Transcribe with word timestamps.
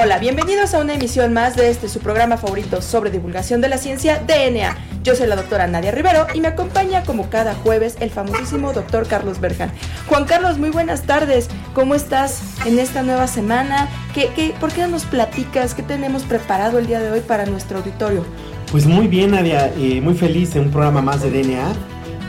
Hola. 0.00 0.20
Bienvenidos 0.20 0.74
a 0.74 0.78
una 0.78 0.94
emisión 0.94 1.32
más 1.32 1.56
de 1.56 1.70
este 1.70 1.88
su 1.88 1.98
programa 1.98 2.36
favorito 2.36 2.82
sobre 2.82 3.10
divulgación 3.10 3.60
de 3.60 3.68
la 3.68 3.78
ciencia, 3.78 4.22
DNA. 4.28 4.76
Yo 5.02 5.16
soy 5.16 5.26
la 5.26 5.34
doctora 5.34 5.66
Nadia 5.66 5.90
Rivero 5.90 6.28
y 6.34 6.40
me 6.40 6.46
acompaña 6.46 7.02
como 7.02 7.30
cada 7.30 7.54
jueves 7.54 7.96
el 7.98 8.10
famosísimo 8.10 8.72
doctor 8.72 9.08
Carlos 9.08 9.40
Berjan. 9.40 9.72
Juan 10.06 10.24
Carlos, 10.24 10.56
muy 10.58 10.70
buenas 10.70 11.02
tardes. 11.02 11.48
¿Cómo 11.74 11.96
estás 11.96 12.42
en 12.64 12.78
esta 12.78 13.02
nueva 13.02 13.26
semana? 13.26 13.88
¿Qué, 14.14 14.30
qué, 14.36 14.54
por 14.60 14.70
qué 14.70 14.82
no 14.82 14.88
nos 14.88 15.04
platicas? 15.04 15.74
¿Qué 15.74 15.82
tenemos 15.82 16.22
preparado 16.22 16.78
el 16.78 16.86
día 16.86 17.00
de 17.00 17.10
hoy 17.10 17.20
para 17.20 17.46
nuestro 17.46 17.78
auditorio? 17.78 18.24
Pues 18.70 18.86
muy 18.86 19.08
bien, 19.08 19.32
Nadia, 19.32 19.72
eh, 19.76 20.00
muy 20.00 20.14
feliz 20.14 20.54
de 20.54 20.60
un 20.60 20.70
programa 20.70 21.02
más 21.02 21.22
de 21.22 21.30
DNA. 21.30 21.72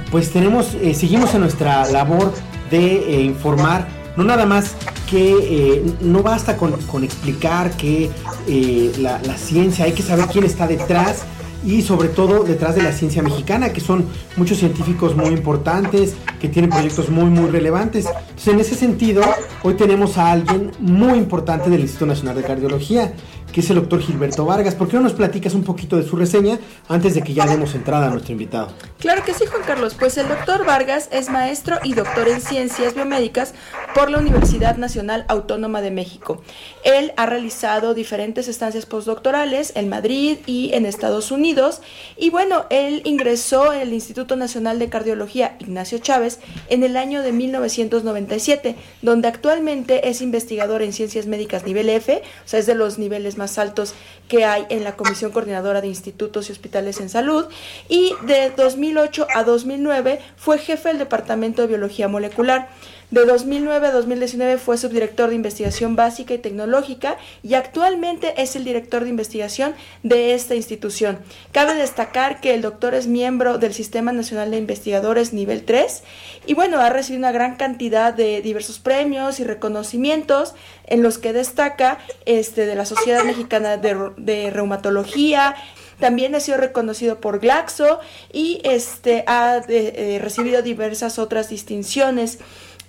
Pues 0.09 0.31
tenemos, 0.31 0.73
eh, 0.81 0.95
seguimos 0.95 1.35
en 1.35 1.41
nuestra 1.41 1.85
labor 1.91 2.33
de 2.71 2.95
eh, 2.95 3.21
informar, 3.21 3.87
no 4.15 4.23
nada 4.23 4.47
más 4.47 4.75
que 5.09 5.35
eh, 5.41 5.83
no 6.01 6.21
basta 6.21 6.57
con, 6.57 6.73
con 6.83 7.03
explicar 7.03 7.71
que 7.75 8.09
eh, 8.47 8.91
la, 8.99 9.19
la 9.23 9.37
ciencia, 9.37 9.85
hay 9.85 9.93
que 9.93 10.03
saber 10.03 10.27
quién 10.27 10.43
está 10.43 10.67
detrás 10.67 11.23
y 11.65 11.81
sobre 11.81 12.07
todo 12.09 12.43
detrás 12.43 12.75
de 12.75 12.83
la 12.83 12.93
ciencia 12.93 13.21
mexicana, 13.21 13.73
que 13.73 13.81
son 13.81 14.05
muchos 14.37 14.59
científicos 14.59 15.15
muy 15.15 15.29
importantes, 15.29 16.15
que 16.39 16.47
tienen 16.47 16.71
proyectos 16.71 17.09
muy, 17.09 17.25
muy 17.25 17.49
relevantes. 17.49 18.05
Entonces, 18.05 18.47
en 18.53 18.59
ese 18.59 18.75
sentido, 18.75 19.21
hoy 19.63 19.73
tenemos 19.73 20.17
a 20.17 20.31
alguien 20.31 20.71
muy 20.79 21.17
importante 21.17 21.69
del 21.69 21.81
Instituto 21.81 22.05
Nacional 22.05 22.35
de 22.35 22.43
Cardiología, 22.43 23.13
que 23.53 23.61
es 23.61 23.69
el 23.69 23.77
doctor 23.77 24.01
Gilberto 24.01 24.45
Vargas. 24.45 24.75
¿Por 24.75 24.87
qué 24.87 24.97
no 24.97 25.03
nos 25.03 25.13
platicas 25.13 25.53
un 25.53 25.63
poquito 25.63 25.97
de 25.97 26.03
su 26.03 26.15
reseña 26.15 26.59
antes 26.87 27.15
de 27.15 27.21
que 27.21 27.33
ya 27.33 27.45
demos 27.45 27.75
entrada 27.75 28.07
a 28.07 28.09
nuestro 28.09 28.33
invitado? 28.33 28.69
Claro 28.99 29.23
que 29.23 29.33
sí, 29.33 29.45
Juan 29.45 29.63
Carlos. 29.65 29.95
Pues 29.97 30.17
el 30.17 30.27
doctor 30.27 30.65
Vargas 30.65 31.09
es 31.11 31.29
maestro 31.29 31.77
y 31.83 31.93
doctor 31.93 32.27
en 32.27 32.41
ciencias 32.41 32.93
biomédicas 32.93 33.53
por 33.95 34.09
la 34.11 34.19
Universidad 34.19 34.77
Nacional 34.77 35.25
Autónoma 35.27 35.81
de 35.81 35.91
México. 35.91 36.41
Él 36.83 37.13
ha 37.17 37.25
realizado 37.25 37.93
diferentes 37.93 38.47
estancias 38.47 38.85
postdoctorales 38.85 39.71
en 39.75 39.89
Madrid 39.89 40.37
y 40.45 40.71
en 40.73 40.85
Estados 40.85 41.31
Unidos. 41.31 41.81
Y 42.17 42.29
bueno, 42.29 42.65
él 42.69 43.01
ingresó 43.05 43.73
en 43.73 43.81
el 43.81 43.93
Instituto 43.93 44.35
Nacional 44.35 44.79
de 44.79 44.89
Cardiología 44.89 45.55
Ignacio 45.59 45.97
Chávez 45.99 46.39
en 46.69 46.83
el 46.83 46.97
año 46.97 47.21
de 47.21 47.31
1997, 47.31 48.75
donde 49.01 49.27
actualmente 49.27 50.09
es 50.09 50.21
investigador 50.21 50.81
en 50.81 50.93
ciencias 50.93 51.25
médicas 51.25 51.65
nivel 51.65 51.89
F, 51.89 52.21
o 52.45 52.47
sea, 52.47 52.59
es 52.59 52.65
de 52.65 52.75
los 52.75 52.97
niveles 52.97 53.37
más 53.39 53.57
altos 53.57 53.95
que 54.27 54.45
hay 54.45 54.67
en 54.69 54.83
la 54.83 54.95
Comisión 54.95 55.31
Coordinadora 55.31 55.81
de 55.81 55.87
Institutos 55.87 56.49
y 56.49 56.51
Hospitales 56.51 56.99
en 56.99 57.09
Salud. 57.09 57.47
Y 57.87 58.13
de 58.27 58.51
2008 58.51 59.25
a 59.33 59.43
2009 59.43 60.19
fue 60.37 60.59
jefe 60.59 60.89
del 60.89 60.99
Departamento 60.99 61.63
de 61.63 61.69
Biología 61.69 62.07
Molecular. 62.07 62.69
De 63.11 63.25
2009 63.25 63.87
a 63.87 63.91
2019 63.91 64.59
fue 64.59 64.77
subdirector 64.77 65.29
de 65.29 65.35
investigación 65.35 65.95
básica 65.95 66.35
y 66.35 66.37
tecnológica 66.37 67.17
y 67.41 67.55
actualmente 67.55 68.39
es 68.39 68.55
el 68.55 68.63
director 68.63 69.03
de 69.03 69.09
investigación 69.09 69.73
de 70.03 70.35
esta 70.35 70.53
institución. 70.53 71.17
Cabe 71.51 71.73
destacar 71.73 72.39
que 72.39 72.53
el 72.53 72.61
doctor 72.61 72.93
es 72.93 73.07
miembro 73.07 73.57
del 73.57 73.73
Sistema 73.73 74.11
Nacional 74.11 74.51
de 74.51 74.57
Investigadores 74.57 75.33
nivel 75.33 75.63
3 75.63 76.03
y 76.45 76.53
bueno, 76.53 76.79
ha 76.79 76.91
recibido 76.91 77.21
una 77.21 77.31
gran 77.31 77.55
cantidad 77.55 78.13
de 78.13 78.43
diversos 78.43 78.77
premios 78.77 79.39
y 79.39 79.43
reconocimientos 79.43 80.53
en 80.85 81.01
los 81.01 81.17
que 81.17 81.33
destaca 81.33 81.97
este, 82.25 82.67
de 82.67 82.75
la 82.75 82.85
Sociedad 82.85 83.23
Mexicana 83.23 83.77
de, 83.77 84.51
Reumatología, 84.51 85.55
también 85.99 86.33
ha 86.33 86.39
sido 86.39 86.57
reconocido 86.57 87.19
por 87.19 87.39
Glaxo 87.39 87.99
y 88.31 88.61
este, 88.63 89.23
ha 89.27 89.57
eh, 89.57 89.63
eh, 89.67 90.19
recibido 90.21 90.61
diversas 90.61 91.19
otras 91.19 91.49
distinciones. 91.49 92.39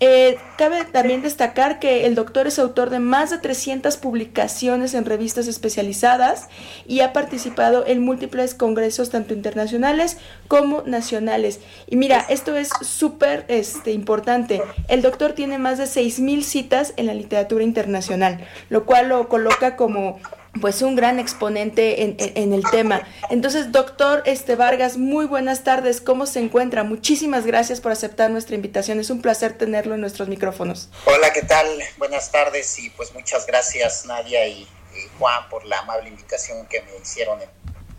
Eh, 0.02 0.38
cabe 0.56 0.86
también 0.86 1.20
destacar 1.20 1.78
que 1.78 2.06
el 2.06 2.14
doctor 2.14 2.46
es 2.46 2.58
autor 2.58 2.88
de 2.88 3.00
más 3.00 3.28
de 3.28 3.36
300 3.36 3.98
publicaciones 3.98 4.94
en 4.94 5.04
revistas 5.04 5.46
especializadas 5.46 6.48
y 6.86 7.00
ha 7.00 7.12
participado 7.12 7.86
en 7.86 8.02
múltiples 8.02 8.54
congresos 8.54 9.10
tanto 9.10 9.34
internacionales 9.34 10.16
como 10.48 10.82
nacionales. 10.86 11.60
Y 11.86 11.96
mira, 11.96 12.24
esto 12.30 12.56
es 12.56 12.70
súper 12.80 13.44
este, 13.48 13.92
importante. 13.92 14.62
El 14.88 15.02
doctor 15.02 15.34
tiene 15.34 15.58
más 15.58 15.76
de 15.76 15.84
6.000 15.84 16.42
citas 16.44 16.94
en 16.96 17.06
la 17.06 17.12
literatura 17.12 17.62
internacional, 17.62 18.40
lo 18.70 18.86
cual 18.86 19.10
lo 19.10 19.28
coloca 19.28 19.76
como 19.76 20.18
pues 20.60 20.82
un 20.82 20.96
gran 20.96 21.18
exponente 21.18 22.02
en, 22.02 22.52
el 22.52 22.64
tema. 22.70 23.06
Entonces, 23.30 23.72
doctor 23.72 24.22
este 24.26 24.56
Vargas, 24.56 24.96
muy 24.96 25.26
buenas 25.26 25.62
tardes, 25.62 26.00
¿cómo 26.00 26.26
se 26.26 26.40
encuentra? 26.40 26.82
Muchísimas 26.82 27.46
gracias 27.46 27.80
por 27.80 27.92
aceptar 27.92 28.30
nuestra 28.30 28.56
invitación, 28.56 28.98
es 28.98 29.10
un 29.10 29.22
placer 29.22 29.56
tenerlo 29.56 29.94
en 29.94 30.00
nuestros 30.00 30.28
micrófonos. 30.28 30.88
Hola, 31.04 31.32
¿qué 31.32 31.42
tal? 31.42 31.66
Buenas 31.98 32.30
tardes 32.32 32.78
y 32.78 32.90
pues 32.90 33.14
muchas 33.14 33.46
gracias 33.46 34.06
Nadia 34.06 34.46
y, 34.46 34.62
y 34.62 35.08
Juan 35.18 35.48
por 35.48 35.64
la 35.64 35.78
amable 35.78 36.08
invitación 36.08 36.66
que 36.66 36.82
me 36.82 36.96
hicieron 37.00 37.40
en 37.40 37.48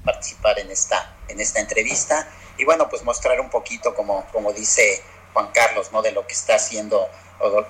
participar 0.04 0.60
en 0.60 0.72
esta, 0.72 1.16
en 1.28 1.40
esta 1.40 1.60
entrevista 1.60 2.28
y 2.58 2.66
bueno, 2.66 2.90
pues 2.90 3.04
mostrar 3.04 3.40
un 3.40 3.50
poquito, 3.50 3.96
como, 3.96 4.26
como 4.32 4.54
dice 4.54 5.02
Juan 5.34 5.50
Carlos, 5.54 5.92
¿no? 5.92 6.02
De 6.02 6.12
lo 6.12 6.28
que 6.28 6.34
está 6.34 6.56
haciendo 6.56 7.10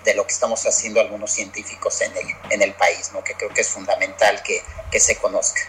de 0.04 0.16
lo 0.16 0.26
que 0.26 0.34
estamos 0.34 0.66
haciendo 0.66 1.00
algunos 1.00 1.32
científicos 1.32 2.02
en 2.02 2.12
el, 2.16 2.28
en 2.50 2.62
el 2.62 2.74
país, 2.74 3.12
¿no? 3.14 3.24
que 3.24 3.34
creo 3.34 3.50
que 3.50 3.62
es 3.62 3.70
fundamental 3.70 4.42
que, 4.44 4.62
que 4.92 5.00
se 5.00 5.18
conozca. 5.18 5.62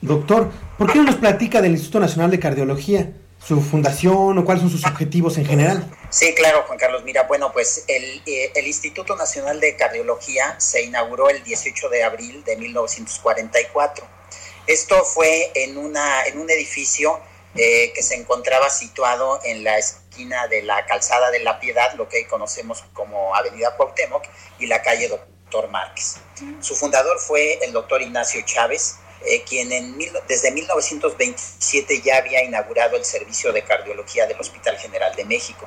Doctor, 0.00 0.50
¿por 0.78 0.92
qué 0.92 0.98
no 0.98 1.04
nos 1.04 1.16
platica 1.16 1.62
del 1.62 1.72
Instituto 1.72 2.00
Nacional 2.00 2.30
de 2.30 2.40
Cardiología? 2.40 3.12
su 3.46 3.60
fundación 3.60 4.38
o 4.38 4.44
cuáles 4.44 4.62
son 4.62 4.70
sus 4.70 4.86
objetivos 4.86 5.36
en 5.36 5.44
general. 5.44 5.90
Sí, 6.10 6.32
claro, 6.34 6.64
Juan 6.66 6.78
Carlos. 6.78 7.02
Mira, 7.04 7.24
bueno, 7.24 7.52
pues 7.52 7.84
el, 7.88 8.22
eh, 8.26 8.52
el, 8.54 8.66
Instituto 8.66 9.16
Nacional 9.16 9.58
de 9.58 9.74
Cardiología 9.76 10.58
se 10.60 10.82
inauguró 10.82 11.28
el 11.28 11.42
18 11.42 11.88
de 11.88 12.04
abril 12.04 12.44
de 12.44 12.56
1944. 12.56 14.06
Esto 14.66 15.04
fue 15.04 15.50
en, 15.54 15.76
una, 15.76 16.24
en 16.26 16.38
un 16.38 16.48
edificio 16.50 17.18
eh, 17.56 17.92
que 17.94 18.02
se 18.02 18.14
encontraba 18.14 18.70
situado 18.70 19.40
en 19.44 19.64
la 19.64 19.76
esquina 20.12 20.46
de 20.48 20.62
la 20.62 20.84
calzada 20.84 21.30
de 21.30 21.40
la 21.40 21.58
Piedad, 21.58 21.94
lo 21.94 22.08
que 22.08 22.18
hoy 22.18 22.24
conocemos 22.26 22.84
como 22.92 23.34
Avenida 23.34 23.74
Cuauhtémoc, 23.76 24.24
y 24.58 24.66
la 24.66 24.82
calle 24.82 25.08
Doctor 25.08 25.68
Márquez. 25.68 26.18
Su 26.60 26.74
fundador 26.74 27.18
fue 27.18 27.64
el 27.64 27.72
doctor 27.72 28.02
Ignacio 28.02 28.42
Chávez, 28.44 28.96
eh, 29.24 29.42
quien 29.48 29.72
en 29.72 29.96
mil, 29.96 30.12
desde 30.28 30.50
1927 30.50 32.02
ya 32.02 32.18
había 32.18 32.44
inaugurado 32.44 32.96
el 32.96 33.04
servicio 33.04 33.52
de 33.52 33.62
cardiología 33.62 34.26
del 34.26 34.38
Hospital 34.38 34.76
General 34.78 35.14
de 35.14 35.24
México. 35.24 35.66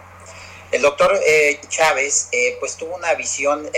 El 0.72 0.82
doctor 0.82 1.18
eh, 1.26 1.60
Chávez 1.70 2.30
eh, 2.32 2.58
pues 2.60 2.76
tuvo 2.76 2.96
una 2.96 3.14
visión 3.14 3.70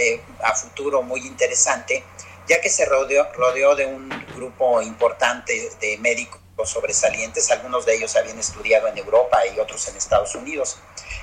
a 0.42 0.54
futuro 0.54 1.02
muy 1.02 1.22
interesante, 1.22 2.04
ya 2.48 2.60
que 2.60 2.70
se 2.70 2.86
rodeó, 2.86 3.32
rodeó 3.34 3.76
de 3.76 3.86
un 3.86 4.10
grupo 4.36 4.82
importante 4.82 5.70
de 5.80 5.98
médicos 6.00 6.42
sobresalientes, 6.66 7.52
algunos 7.52 7.86
de 7.86 7.96
ellos 7.96 8.16
habían 8.16 8.40
estudiado 8.40 8.88
en 8.88 8.98
Europa 8.98 9.40
y 9.46 9.60
otros 9.60 9.88
en 9.88 9.96
Estados 9.96 10.34
Unidos. 10.36 10.78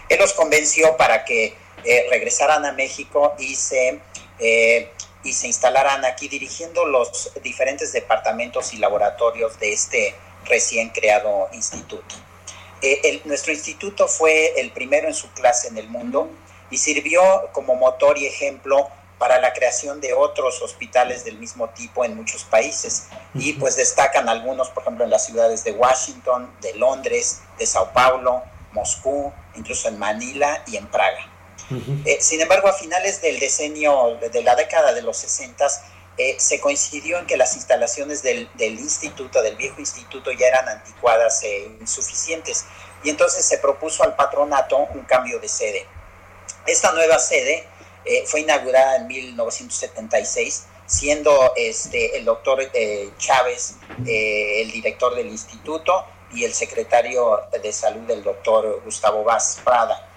Él 0.09 0.19
los 0.19 0.33
convenció 0.33 0.97
para 0.97 1.25
que 1.25 1.57
eh, 1.85 2.07
regresaran 2.11 2.65
a 2.65 2.73
México 2.73 3.35
y 3.39 3.57
se, 3.57 4.01
eh, 4.39 4.93
y 5.25 5.33
se 5.33 5.47
instalaran 5.47 6.05
aquí 6.05 6.29
dirigiendo 6.29 6.85
los 6.85 7.33
diferentes 7.43 7.93
departamentos 7.93 8.73
y 8.73 8.79
laboratorios 8.79 9.59
de 9.59 9.73
este 9.73 10.15
recién 10.45 10.91
creado 10.91 11.49
instituto. 11.53 12.15
Eh, 12.83 13.23
nuestro 13.25 13.53
instituto 13.53 14.09
fue 14.09 14.61
el 14.61 14.71
primero 14.71 15.09
en 15.09 15.15
su 15.15 15.31
clase 15.33 15.69
en 15.69 15.79
el 15.79 15.89
mundo 15.89 16.29
y 16.71 16.77
sirvió 16.77 17.23
como 17.53 17.75
motor 17.75 18.19
y 18.19 18.27
ejemplo 18.27 18.91
para 19.25 19.41
la 19.41 19.55
creación 19.55 20.03
de 20.03 20.13
otros 20.13 20.61
hospitales 20.61 21.25
del 21.25 21.39
mismo 21.39 21.71
tipo 21.71 22.05
en 22.05 22.15
muchos 22.15 22.45
países. 22.45 23.05
Y 23.33 23.55
pues 23.55 23.75
destacan 23.75 24.29
algunos, 24.29 24.69
por 24.69 24.83
ejemplo, 24.83 25.03
en 25.03 25.09
las 25.09 25.25
ciudades 25.25 25.65
de 25.65 25.73
Washington, 25.73 26.55
de 26.61 26.75
Londres, 26.75 27.41
de 27.59 27.65
Sao 27.65 27.91
Paulo, 27.95 28.43
Moscú, 28.73 29.33
incluso 29.55 29.89
en 29.89 29.99
Manila 29.99 30.63
y 30.67 30.77
en 30.77 30.87
Praga. 30.89 31.27
Uh 31.71 31.77
-huh. 31.77 32.03
eh, 32.05 32.19
sin 32.21 32.43
embargo, 32.43 32.69
a 32.69 32.75
finales 32.75 33.23
del 33.23 33.41
decenio, 33.41 34.19
de 34.31 34.43
la 34.43 34.57
década 34.57 34.93
de 34.93 35.01
los 35.01 35.17
60, 35.17 35.69
eh, 36.19 36.37
se 36.39 36.61
coincidió 36.61 37.19
en 37.19 37.27
que 37.27 37.39
las 37.39 37.57
instalaciones 37.57 38.23
del, 38.23 38.51
del, 38.59 38.79
instituto, 38.79 39.41
del 39.41 39.57
viejo 39.57 39.81
instituto, 39.81 40.33
ya 40.33 40.49
eran 40.49 40.69
anticuadas 40.69 41.43
e 41.45 41.79
insuficientes. 41.81 42.67
Y 43.03 43.09
entonces 43.09 43.47
se 43.47 43.57
propuso 43.57 44.03
al 44.05 44.17
patronato 44.17 44.77
un 44.77 45.05
cambio 45.07 45.41
de 45.41 45.49
sede. 45.49 45.87
Esta 46.67 46.93
nueva 46.93 47.19
sede 47.19 47.67
eh, 48.05 48.25
fue 48.27 48.41
inaugurada 48.41 48.97
en 48.97 49.07
1976, 49.07 50.65
siendo 50.87 51.53
este, 51.57 52.17
el 52.17 52.25
doctor 52.25 52.61
eh, 52.75 53.11
Chávez 53.19 53.77
eh, 54.07 54.63
el 54.63 54.71
director 54.71 55.15
del 55.15 55.29
instituto 55.29 56.05
y 56.33 56.45
el 56.45 56.53
secretario 56.53 57.41
de 57.63 57.73
salud 57.73 58.11
el 58.11 58.23
doctor 58.23 58.83
Gustavo 58.85 59.25
Vaz 59.25 59.61
Prada. 59.65 60.11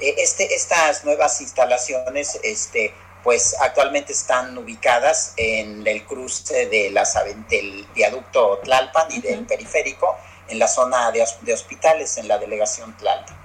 Este, 0.00 0.54
estas 0.54 1.04
nuevas 1.04 1.40
instalaciones 1.40 2.38
este, 2.42 2.94
pues 3.22 3.56
actualmente 3.60 4.12
están 4.12 4.56
ubicadas 4.56 5.34
en 5.36 5.86
el 5.86 6.04
cruce 6.06 6.66
de 6.66 6.90
las, 6.90 7.14
del 7.48 7.86
viaducto 7.94 8.58
Tlalpan 8.64 9.08
y 9.10 9.20
del 9.20 9.44
periférico, 9.44 10.16
en 10.48 10.58
la 10.58 10.66
zona 10.66 11.10
de, 11.10 11.52
hospitales, 11.52 12.16
en 12.16 12.26
la 12.26 12.38
delegación 12.38 12.96
Tlalpan. 12.96 13.36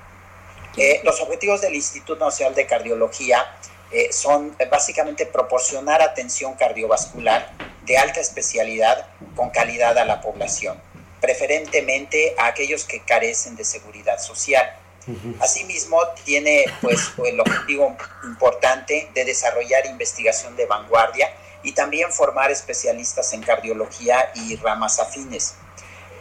Eh, 0.77 1.01
los 1.03 1.19
objetivos 1.21 1.61
del 1.61 1.75
Instituto 1.75 2.23
Nacional 2.23 2.55
de 2.55 2.65
Cardiología 2.65 3.45
eh, 3.93 4.11
son 4.11 4.55
básicamente 4.69 5.25
proporcionar 5.25 6.01
atención 6.01 6.55
cardiovascular 6.55 7.51
de 7.85 7.97
alta 7.97 8.19
especialidad 8.19 9.07
con 9.35 9.49
calidad 9.49 9.97
a 9.97 10.05
la 10.05 10.21
población, 10.21 10.79
preferentemente 11.21 12.35
a 12.37 12.47
aquellos 12.47 12.85
que 12.85 13.01
carecen 13.01 13.55
de 13.55 13.63
seguridad 13.63 14.19
social 14.19 14.77
Asimismo, 15.39 15.99
tiene 16.23 16.65
pues 16.81 17.11
el 17.25 17.39
objetivo 17.39 17.95
importante 18.23 19.09
de 19.13 19.25
desarrollar 19.25 19.85
investigación 19.85 20.55
de 20.55 20.65
vanguardia 20.65 21.29
y 21.61 21.73
también 21.73 22.11
formar 22.11 22.51
especialistas 22.51 23.33
en 23.33 23.41
cardiología 23.41 24.31
y 24.35 24.55
ramas 24.57 24.99
afines. 24.99 25.55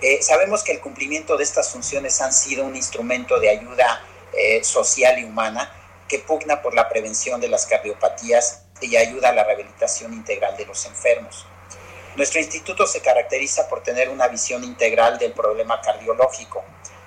Eh, 0.01 0.21
sabemos 0.21 0.65
que 0.65 0.73
el 0.73 0.81
cumplimiento 0.81 1.37
de 1.37 1.45
estas 1.45 1.71
funciones 1.71 2.21
han 2.21 2.33
sido 2.33 2.65
un 2.65 2.75
instrumento 2.75 3.39
de 3.39 3.51
ayuda 3.51 4.05
eh, 4.33 4.65
social 4.65 5.19
y 5.19 5.25
humana 5.25 5.73
que 6.13 6.19
pugna 6.19 6.61
por 6.61 6.75
la 6.75 6.91
prevención 6.91 7.41
de 7.41 7.49
las 7.49 7.65
cardiopatías 7.65 8.65
y 8.83 8.97
ayuda 8.97 9.31
a 9.31 9.33
la 9.33 9.45
rehabilitación 9.45 10.13
integral 10.13 10.55
de 10.59 10.67
los 10.67 10.85
enfermos. 10.85 11.47
Nuestro 12.17 12.39
instituto 12.39 12.87
se 12.87 13.01
caracteriza 13.01 13.67
por 13.67 13.83
tener 13.83 14.11
una 14.11 14.29
visión 14.29 14.63
integral 14.63 15.19
del 15.19 15.33
problema 15.33 15.81
cardiológico, 15.81 16.63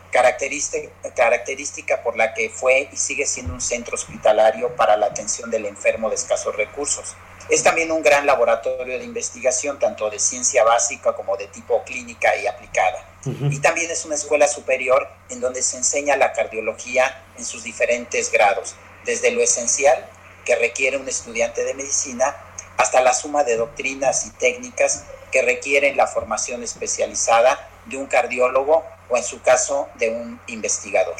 característica, 0.09 2.01
por 2.01 2.17
la 2.17 2.33
que 2.33 2.49
fue 2.49 2.89
y 2.91 2.97
sigue 2.97 3.27
siendo 3.27 3.53
un 3.53 3.61
centro 3.61 3.93
hospitalario 3.93 4.75
para 4.75 4.97
la 4.97 5.05
atención 5.05 5.51
del 5.51 5.67
enfermo 5.67 6.09
de 6.09 6.15
escasos 6.15 6.55
recursos. 6.55 7.15
Es 7.47 7.61
también 7.61 7.91
un 7.91 8.01
gran 8.01 8.25
laboratorio 8.25 8.97
de 8.97 9.05
investigación, 9.05 9.77
tanto 9.77 10.09
de 10.09 10.17
ciencia 10.17 10.63
básica 10.63 11.13
como 11.13 11.37
de 11.37 11.45
tipo 11.45 11.83
clínica 11.83 12.35
y 12.37 12.47
aplicada. 12.47 13.05
Y 13.25 13.59
también 13.59 13.91
es 13.91 14.03
una 14.05 14.15
escuela 14.15 14.47
superior 14.47 15.07
en 15.29 15.41
donde 15.41 15.61
se 15.61 15.77
enseña 15.77 16.15
la 16.15 16.33
cardiología 16.33 17.23
en 17.37 17.45
sus 17.45 17.63
diferentes 17.63 18.31
grados, 18.31 18.75
desde 19.05 19.31
lo 19.31 19.41
esencial 19.41 20.09
que 20.43 20.55
requiere 20.55 20.97
un 20.97 21.07
estudiante 21.07 21.63
de 21.63 21.73
medicina 21.73 22.35
hasta 22.77 23.01
la 23.01 23.13
suma 23.13 23.43
de 23.43 23.57
doctrinas 23.57 24.25
y 24.25 24.31
técnicas 24.31 25.05
que 25.31 25.41
requieren 25.41 25.97
la 25.97 26.07
formación 26.07 26.63
especializada 26.63 27.69
de 27.85 27.97
un 27.97 28.05
cardiólogo 28.05 28.83
o 29.09 29.17
en 29.17 29.23
su 29.23 29.41
caso 29.41 29.87
de 29.99 30.09
un 30.09 30.39
investigador. 30.47 31.15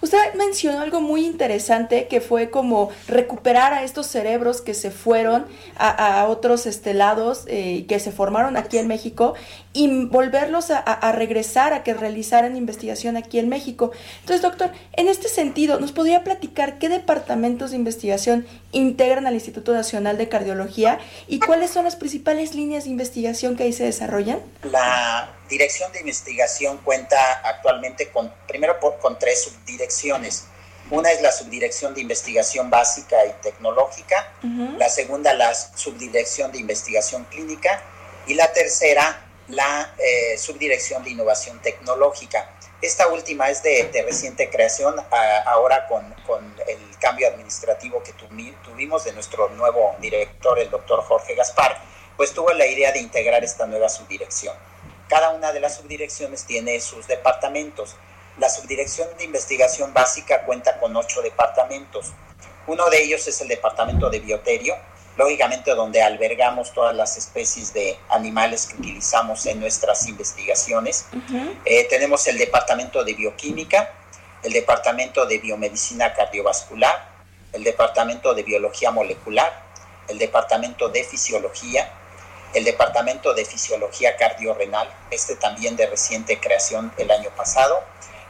Usted 0.00 0.18
mencionó 0.34 0.80
algo 0.80 1.00
muy 1.00 1.24
interesante 1.24 2.06
que 2.08 2.20
fue 2.20 2.50
como 2.50 2.90
recuperar 3.06 3.72
a 3.72 3.82
estos 3.84 4.06
cerebros 4.06 4.60
que 4.60 4.74
se 4.74 4.90
fueron 4.90 5.46
a, 5.76 6.26
otros 6.28 6.66
estelados 6.66 7.44
eh, 7.46 7.86
que 7.88 8.00
se 8.00 8.12
formaron 8.12 8.56
aquí 8.56 8.78
en 8.78 8.86
México 8.86 9.34
y 9.72 10.06
volverlos 10.06 10.70
a, 10.70 11.12
regresar 11.12 11.72
a 11.72 11.82
que 11.82 11.94
realizaran 11.94 12.56
investigación 12.56 13.16
aquí 13.16 13.38
en 13.38 13.48
México. 13.48 13.92
Entonces, 14.20 14.42
doctor, 14.42 14.70
en 14.94 15.08
este 15.08 15.28
sentido, 15.28 15.78
¿nos 15.78 15.92
podría 15.92 16.24
platicar 16.24 16.78
qué 16.78 16.88
departamentos 16.88 17.70
de 17.70 17.76
investigación 17.76 18.46
integran 18.72 19.26
al 19.26 19.34
Instituto 19.34 19.72
Nacional 19.72 20.18
de 20.18 20.28
Cardiología 20.28 20.98
y 21.28 21.38
cuáles 21.38 21.70
son 21.70 21.84
las 21.84 21.96
principales 21.96 22.54
líneas 22.54 22.84
de 22.84 22.90
investigación 22.90 23.56
que 23.56 23.64
ahí 23.64 23.72
se 23.72 23.84
desarrollan? 23.84 24.40
La 24.62 25.37
Dirección 25.48 25.90
de 25.92 26.00
Investigación 26.00 26.78
cuenta 26.78 27.40
actualmente 27.44 28.10
con, 28.10 28.32
primero 28.46 28.78
con 29.00 29.18
tres 29.18 29.44
subdirecciones. 29.44 30.44
Una 30.90 31.10
es 31.10 31.20
la 31.20 31.32
Subdirección 31.32 31.94
de 31.94 32.00
Investigación 32.00 32.70
Básica 32.70 33.16
y 33.26 33.32
Tecnológica, 33.42 34.32
la 34.78 34.88
segunda 34.88 35.34
la 35.34 35.54
Subdirección 35.54 36.50
de 36.50 36.58
Investigación 36.58 37.24
Clínica 37.24 37.82
y 38.26 38.34
la 38.34 38.50
tercera 38.52 39.24
la 39.48 39.94
eh, 39.98 40.38
Subdirección 40.38 41.02
de 41.04 41.10
Innovación 41.10 41.60
Tecnológica. 41.60 42.50
Esta 42.80 43.08
última 43.08 43.50
es 43.50 43.62
de, 43.62 43.90
reciente 44.06 44.48
creación, 44.50 44.94
ahora 45.46 45.86
con, 45.88 46.14
con, 46.26 46.54
el 46.66 46.78
cambio 47.00 47.28
administrativo 47.28 48.02
que 48.02 48.12
tuvimos 48.64 49.04
de 49.04 49.12
nuestro 49.12 49.48
nuevo 49.50 49.96
director, 50.00 50.58
el 50.58 50.70
doctor 50.70 51.02
Jorge 51.02 51.34
Gaspar, 51.34 51.80
pues 52.16 52.32
tuvo 52.32 52.52
la 52.52 52.66
idea 52.66 52.92
de 52.92 53.00
integrar 53.00 53.42
esta 53.44 53.66
nueva 53.66 53.88
subdirección. 53.88 54.54
Cada 55.08 55.30
una 55.30 55.52
de 55.52 55.60
las 55.60 55.76
subdirecciones 55.76 56.44
tiene 56.44 56.80
sus 56.80 57.06
departamentos. 57.06 57.96
La 58.38 58.48
subdirección 58.48 59.08
de 59.16 59.24
investigación 59.24 59.92
básica 59.94 60.42
cuenta 60.42 60.78
con 60.78 60.94
ocho 60.96 61.22
departamentos. 61.22 62.12
Uno 62.66 62.88
de 62.90 63.02
ellos 63.02 63.26
es 63.26 63.40
el 63.40 63.48
departamento 63.48 64.10
de 64.10 64.20
bioterio, 64.20 64.76
lógicamente 65.16 65.74
donde 65.74 66.02
albergamos 66.02 66.72
todas 66.72 66.94
las 66.94 67.16
especies 67.16 67.72
de 67.72 67.98
animales 68.10 68.66
que 68.66 68.76
utilizamos 68.76 69.46
en 69.46 69.58
nuestras 69.60 70.06
investigaciones. 70.06 71.06
Eh, 71.64 71.84
tenemos 71.88 72.26
el 72.28 72.38
departamento 72.38 73.02
de 73.02 73.14
bioquímica, 73.14 73.92
el 74.42 74.52
departamento 74.52 75.26
de 75.26 75.38
biomedicina 75.38 76.12
cardiovascular, 76.12 77.08
el 77.52 77.64
departamento 77.64 78.34
de 78.34 78.42
biología 78.42 78.90
molecular, 78.90 79.64
el 80.06 80.18
departamento 80.18 80.88
de 80.88 81.02
fisiología, 81.02 81.90
el 82.54 82.64
Departamento 82.64 83.34
de 83.34 83.44
Fisiología 83.44 84.16
Cardiorrenal, 84.16 84.88
este 85.10 85.36
también 85.36 85.76
de 85.76 85.86
reciente 85.86 86.40
creación 86.40 86.92
el 86.96 87.10
año 87.10 87.30
pasado, 87.30 87.82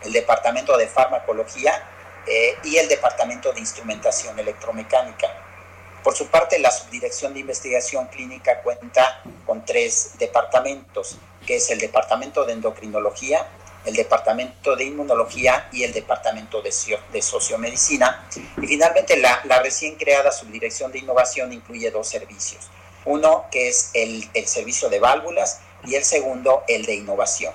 el 0.04 0.12
Departamento 0.12 0.76
de 0.76 0.88
Farmacología 0.88 1.88
eh, 2.26 2.56
y 2.64 2.76
el 2.76 2.88
Departamento 2.88 3.52
de 3.52 3.60
Instrumentación 3.60 4.38
Electromecánica. 4.38 5.28
Por 6.02 6.16
su 6.16 6.28
parte, 6.28 6.58
la 6.58 6.70
Subdirección 6.70 7.34
de 7.34 7.40
Investigación 7.40 8.06
Clínica 8.06 8.60
cuenta 8.62 9.22
con 9.46 9.64
tres 9.64 10.12
departamentos, 10.18 11.16
que 11.46 11.56
es 11.56 11.70
el 11.70 11.78
Departamento 11.78 12.44
de 12.44 12.54
Endocrinología, 12.54 13.46
el 13.84 13.94
Departamento 13.94 14.76
de 14.76 14.84
Inmunología 14.84 15.68
y 15.72 15.84
el 15.84 15.92
Departamento 15.92 16.60
de, 16.60 17.22
Sociomedicina. 17.22 18.28
Y 18.60 18.66
finalmente, 18.66 19.16
la 19.16 19.62
recién 19.62 19.96
creada 19.96 20.30
Subdirección 20.32 20.92
de 20.92 20.98
Innovación 20.98 21.52
incluye 21.52 21.90
dos 21.90 22.08
servicios 22.08 22.68
uno 23.08 23.46
que 23.50 23.68
es 23.68 23.90
el, 23.94 24.28
servicio 24.46 24.88
de 24.88 25.00
válvulas 25.00 25.60
y 25.84 25.94
el 25.94 26.04
segundo 26.04 26.62
el 26.68 26.84
de 26.84 26.94
innovación. 26.94 27.52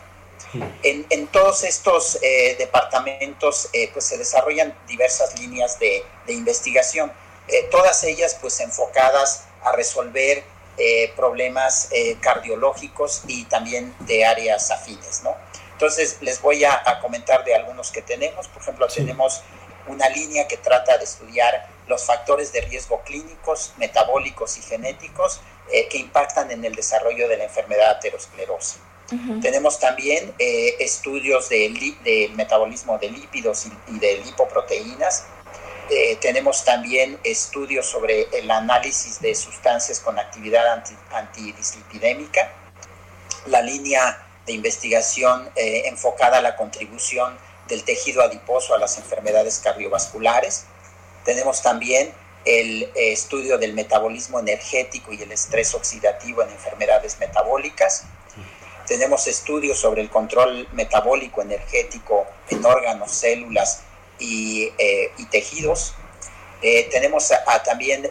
En, 0.83 1.27
todos 1.27 1.63
estos 1.63 2.19
eh, 2.21 2.55
departamentos 2.59 3.69
eh, 3.73 3.89
pues 3.91 4.05
se 4.05 4.19
desarrollan 4.19 4.77
diversas 4.87 5.39
líneas 5.39 5.79
de, 5.79 6.03
investigación, 6.27 7.11
eh, 7.47 7.67
todas 7.71 8.03
ellas 8.03 8.37
pues 8.39 8.59
enfocadas 8.59 9.45
a 9.63 9.71
resolver 9.71 10.43
problemas 11.15 11.89
cardiológicos 12.19 13.21
y 13.27 13.45
también 13.45 13.93
de 13.99 14.25
áreas 14.25 14.71
afines, 14.71 15.21
¿no? 15.23 15.35
Entonces 15.73 16.17
les 16.21 16.41
voy 16.41 16.63
a, 16.65 16.81
comentar 16.99 17.43
de 17.43 17.53
algunos 17.53 17.91
que 17.91 18.01
tenemos, 18.01 18.47
por 18.47 18.63
ejemplo 18.63 18.87
tenemos 18.87 19.43
una 19.85 20.09
línea 20.09 20.47
que 20.47 20.57
trata 20.57 20.97
de 20.97 21.03
estudiar 21.03 21.67
los 21.87 22.05
factores 22.05 22.51
de 22.53 22.61
riesgo 22.61 23.01
clínicos, 23.03 23.73
metabólicos 23.77 24.57
y 24.57 24.61
genéticos 24.61 25.41
eh, 25.71 25.87
que 25.89 25.97
impactan 25.97 26.51
en 26.51 26.63
el 26.65 26.75
desarrollo 26.75 27.27
de 27.27 27.37
la 27.37 27.45
enfermedad 27.45 27.91
aterosclerosa. 27.91 28.77
Tenemos 29.41 29.79
también 29.79 30.33
eh, 30.39 30.75
estudios 30.79 31.47
de, 31.49 32.31
metabolismo 32.35 32.97
de 32.97 33.11
lípidos 33.11 33.67
y, 33.87 33.99
de 33.99 34.17
lipoproteínas. 34.25 35.25
Eh, 35.91 36.17
tenemos 36.19 36.65
también 36.65 37.19
estudios 37.23 37.85
sobre 37.85 38.23
el 38.31 38.49
análisis 38.49 39.21
de 39.21 39.35
sustancias 39.35 39.99
con 39.99 40.17
actividad 40.17 40.65
anti, 40.67 40.95
antidislipidémica. 41.11 42.51
La 43.45 43.61
línea 43.61 44.25
de 44.47 44.53
investigación 44.53 45.51
enfocada 45.55 46.39
a 46.39 46.41
la 46.41 46.55
contribución 46.55 47.37
del 47.67 47.83
tejido 47.83 48.23
adiposo 48.23 48.73
a 48.73 48.79
las 48.79 48.97
enfermedades 48.97 49.59
cardiovasculares 49.59 50.65
tenemos 51.23 51.61
también 51.61 52.13
el 52.45 52.83
eh, 52.83 53.13
estudio 53.13 53.57
del 53.57 53.73
metabolismo 53.73 54.39
energético 54.39 55.13
y 55.13 55.21
el 55.21 55.31
estrés 55.31 55.73
oxidativo 55.73 56.41
en 56.43 56.49
enfermedades 56.49 57.17
metabólicas. 57.19 58.05
Tenemos 58.85 59.27
estudios 59.27 59.79
sobre 59.79 60.01
el 60.01 60.09
control 60.09 60.67
metabólico 60.73 61.41
energético 61.41 62.27
en 62.49 62.65
órganos, 62.65 63.11
células 63.11 63.81
y, 64.19 64.73
eh, 64.77 65.11
tejidos. 65.31 65.95
Eh, 66.61 66.89
tenemos 66.91 67.31
también 67.63 68.09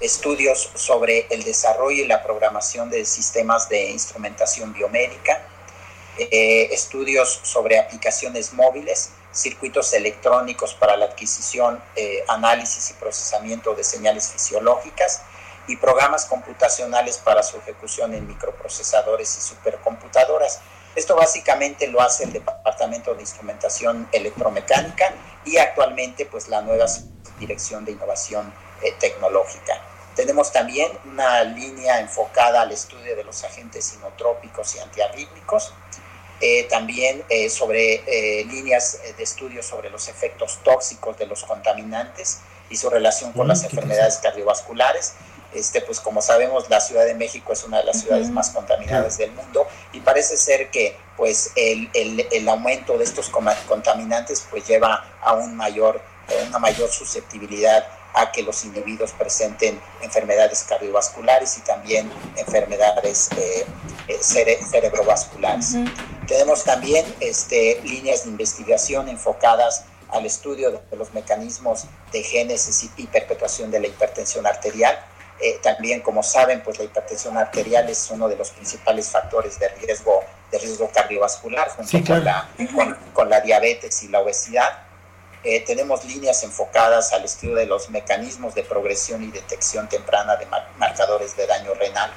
estudios 0.00 0.70
sobre 0.74 1.26
el 1.30 1.44
desarrollo 1.44 2.02
y 2.02 2.06
la 2.06 2.22
programación 2.22 2.90
de 2.90 3.04
sistemas 3.04 3.68
de 3.68 3.90
instrumentación 3.90 4.72
biomédica, 4.72 5.46
estudios 6.18 7.40
sobre 7.42 7.78
aplicaciones 7.78 8.52
móviles 8.52 9.10
circuitos 9.34 9.92
electrónicos 9.92 10.74
para 10.74 10.96
la 10.96 11.06
adquisición, 11.06 11.82
eh, 11.96 12.24
análisis 12.28 12.90
y 12.90 12.94
procesamiento 12.94 13.74
de 13.74 13.84
señales 13.84 14.30
fisiológicas 14.30 15.22
y 15.66 15.76
programas 15.76 16.26
computacionales 16.26 17.18
para 17.18 17.42
su 17.42 17.58
ejecución 17.58 18.14
en 18.14 18.26
microprocesadores 18.26 19.36
y 19.36 19.40
supercomputadoras. 19.40 20.60
Esto 20.94 21.16
básicamente 21.16 21.88
lo 21.88 22.00
hace 22.00 22.24
el 22.24 22.32
Departamento 22.32 23.14
de 23.14 23.22
Instrumentación 23.22 24.08
Electromecánica 24.12 25.12
y 25.44 25.58
actualmente 25.58 26.26
pues 26.26 26.48
la 26.48 26.62
nueva 26.62 26.86
Dirección 27.38 27.84
de 27.84 27.92
Innovación 27.92 28.52
eh, 28.82 28.92
Tecnológica. 29.00 29.80
Tenemos 30.14 30.52
también 30.52 30.92
una 31.06 31.42
línea 31.42 31.98
enfocada 31.98 32.62
al 32.62 32.70
estudio 32.70 33.16
de 33.16 33.24
los 33.24 33.42
agentes 33.42 33.86
sinotrópicos 33.86 34.76
y 34.76 34.78
antiarrítmicos, 34.78 35.74
eh, 36.46 36.64
también 36.64 37.24
eh, 37.30 37.48
sobre 37.48 38.02
eh, 38.06 38.44
líneas 38.44 38.98
de 39.16 39.22
estudio 39.22 39.62
sobre 39.62 39.88
los 39.88 40.08
efectos 40.08 40.58
tóxicos 40.62 41.16
de 41.16 41.24
los 41.24 41.42
contaminantes 41.42 42.40
y 42.68 42.76
su 42.76 42.90
relación 42.90 43.32
con 43.32 43.46
mm, 43.46 43.48
las 43.48 43.64
enfermedades 43.64 44.18
cardiovasculares. 44.18 45.14
Este, 45.54 45.80
pues 45.80 46.00
como 46.00 46.20
sabemos, 46.20 46.68
la 46.68 46.82
Ciudad 46.82 47.06
de 47.06 47.14
México 47.14 47.54
es 47.54 47.64
una 47.64 47.78
de 47.78 47.84
las 47.84 48.02
ciudades 48.02 48.28
más 48.28 48.50
contaminadas 48.50 49.16
del 49.16 49.32
mundo 49.32 49.66
y 49.94 50.00
parece 50.00 50.36
ser 50.36 50.68
que 50.70 50.94
pues 51.16 51.52
el, 51.56 51.88
el, 51.94 52.28
el 52.30 52.46
aumento 52.46 52.98
de 52.98 53.04
estos 53.04 53.30
contaminantes 53.30 54.46
pues 54.50 54.66
lleva 54.66 55.16
a 55.22 55.32
un 55.32 55.56
mayor, 55.56 56.02
una 56.50 56.58
mayor 56.58 56.90
susceptibilidad 56.90 57.86
a 58.14 58.30
que 58.30 58.42
los 58.42 58.64
individuos 58.64 59.12
presenten 59.12 59.80
enfermedades 60.00 60.64
cardiovasculares 60.68 61.58
y 61.58 61.62
también 61.62 62.10
enfermedades 62.36 63.30
eh, 63.36 63.66
eh, 64.08 64.18
cerebrovasculares. 64.62 65.76
Tenemos 66.26 66.64
también 66.64 67.04
este, 67.20 67.80
líneas 67.84 68.24
de 68.24 68.30
investigación 68.30 69.08
enfocadas 69.08 69.84
al 70.10 70.24
estudio 70.26 70.70
de 70.70 70.96
los 70.96 71.12
mecanismos 71.12 71.84
de 72.12 72.22
génesis 72.22 72.90
y 72.96 73.06
perpetuación 73.06 73.70
de 73.70 73.80
la 73.80 73.88
hipertensión 73.88 74.46
arterial. 74.46 74.98
Eh, 75.40 75.58
también, 75.62 76.00
como 76.00 76.22
saben, 76.22 76.62
pues 76.62 76.78
la 76.78 76.84
hipertensión 76.84 77.36
arterial 77.36 77.88
es 77.90 78.10
uno 78.10 78.28
de 78.28 78.36
los 78.36 78.50
principales 78.50 79.08
factores 79.08 79.58
de 79.58 79.68
riesgo, 79.68 80.20
de 80.50 80.58
riesgo 80.58 80.88
cardiovascular 80.94 81.68
junto 81.70 82.04
con, 82.06 82.24
la, 82.24 82.48
con 83.12 83.28
la 83.28 83.40
diabetes 83.40 84.02
y 84.04 84.08
la 84.08 84.20
obesidad. 84.20 84.83
Eh, 85.44 85.60
tenemos 85.60 86.02
líneas 86.06 86.42
enfocadas 86.42 87.12
al 87.12 87.24
estudio 87.24 87.56
de 87.56 87.66
los 87.66 87.90
mecanismos 87.90 88.54
de 88.54 88.62
progresión 88.62 89.22
y 89.22 89.30
detección 89.30 89.88
temprana 89.90 90.36
de 90.36 90.46
marcadores 90.78 91.36
de 91.36 91.46
daño 91.46 91.74
renal. 91.74 92.10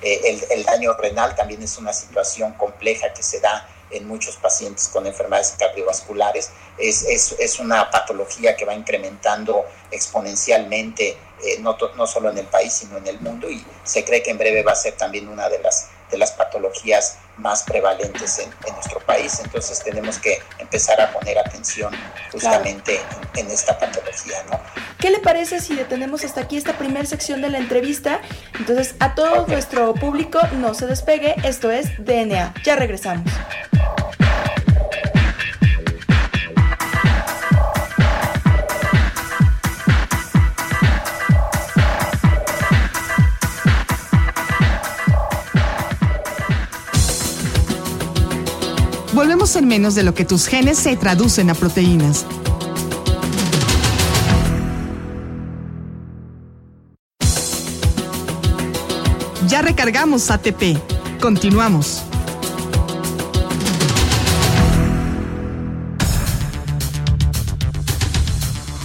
Eh, 0.00 0.40
el, 0.50 0.64
daño 0.64 0.94
renal 0.94 1.36
también 1.36 1.62
es 1.62 1.76
una 1.76 1.92
situación 1.92 2.54
compleja 2.54 3.12
que 3.12 3.22
se 3.22 3.40
da 3.40 3.68
en 3.90 4.08
muchos 4.08 4.36
pacientes 4.36 4.88
con 4.88 5.06
enfermedades 5.06 5.54
cardiovasculares. 5.58 6.50
Es, 6.78 7.02
es, 7.02 7.58
una 7.60 7.90
patología 7.90 8.56
que 8.56 8.64
va 8.64 8.74
incrementando 8.74 9.66
exponencialmente, 9.90 11.18
eh, 11.44 11.58
no, 11.60 11.76
no 11.94 12.06
solo 12.06 12.30
en 12.30 12.38
el 12.38 12.46
país, 12.46 12.72
sino 12.72 12.96
en 12.96 13.06
el 13.06 13.20
mundo, 13.20 13.50
y 13.50 13.62
se 13.84 14.02
cree 14.02 14.22
que 14.22 14.30
en 14.30 14.38
breve 14.38 14.62
va 14.62 14.72
a 14.72 14.76
ser 14.76 14.94
también 14.94 15.28
una 15.28 15.50
de 15.50 15.58
las 15.58 15.90
de 16.12 16.18
las 16.18 16.30
patologías 16.32 17.18
más 17.38 17.64
prevalentes 17.64 18.38
en, 18.38 18.50
nuestro 18.72 19.00
país. 19.00 19.40
Entonces 19.42 19.82
tenemos 19.82 20.18
que 20.18 20.40
empezar 20.58 21.00
a 21.00 21.10
poner 21.12 21.38
atención 21.38 21.92
justamente 22.30 23.00
en, 23.34 23.50
esta 23.50 23.78
patología. 23.78 24.36
¿no? 24.50 24.60
¿Qué 24.98 25.10
le 25.10 25.18
parece 25.18 25.60
si 25.60 25.74
detenemos 25.74 26.24
hasta 26.24 26.42
aquí 26.42 26.56
esta 26.56 26.74
primera 26.78 27.06
sección 27.06 27.40
de 27.42 27.48
la 27.48 27.58
entrevista? 27.58 28.20
Entonces 28.58 28.94
a 29.00 29.14
todo 29.14 29.46
nuestro 29.46 29.94
público 29.94 30.38
no 30.52 30.74
se 30.74 30.86
despegue, 30.86 31.34
esto 31.42 31.70
es 31.70 31.88
DNA. 32.04 32.54
Ya 32.64 32.76
regresamos. 32.76 33.32
En 49.42 49.66
menos 49.66 49.96
de 49.96 50.04
lo 50.04 50.14
que 50.14 50.24
tus 50.24 50.46
genes 50.46 50.78
se 50.78 50.96
traducen 50.96 51.50
a 51.50 51.54
proteínas. 51.54 52.24
Ya 59.48 59.60
recargamos 59.62 60.30
ATP. 60.30 60.78
Continuamos. 61.20 62.04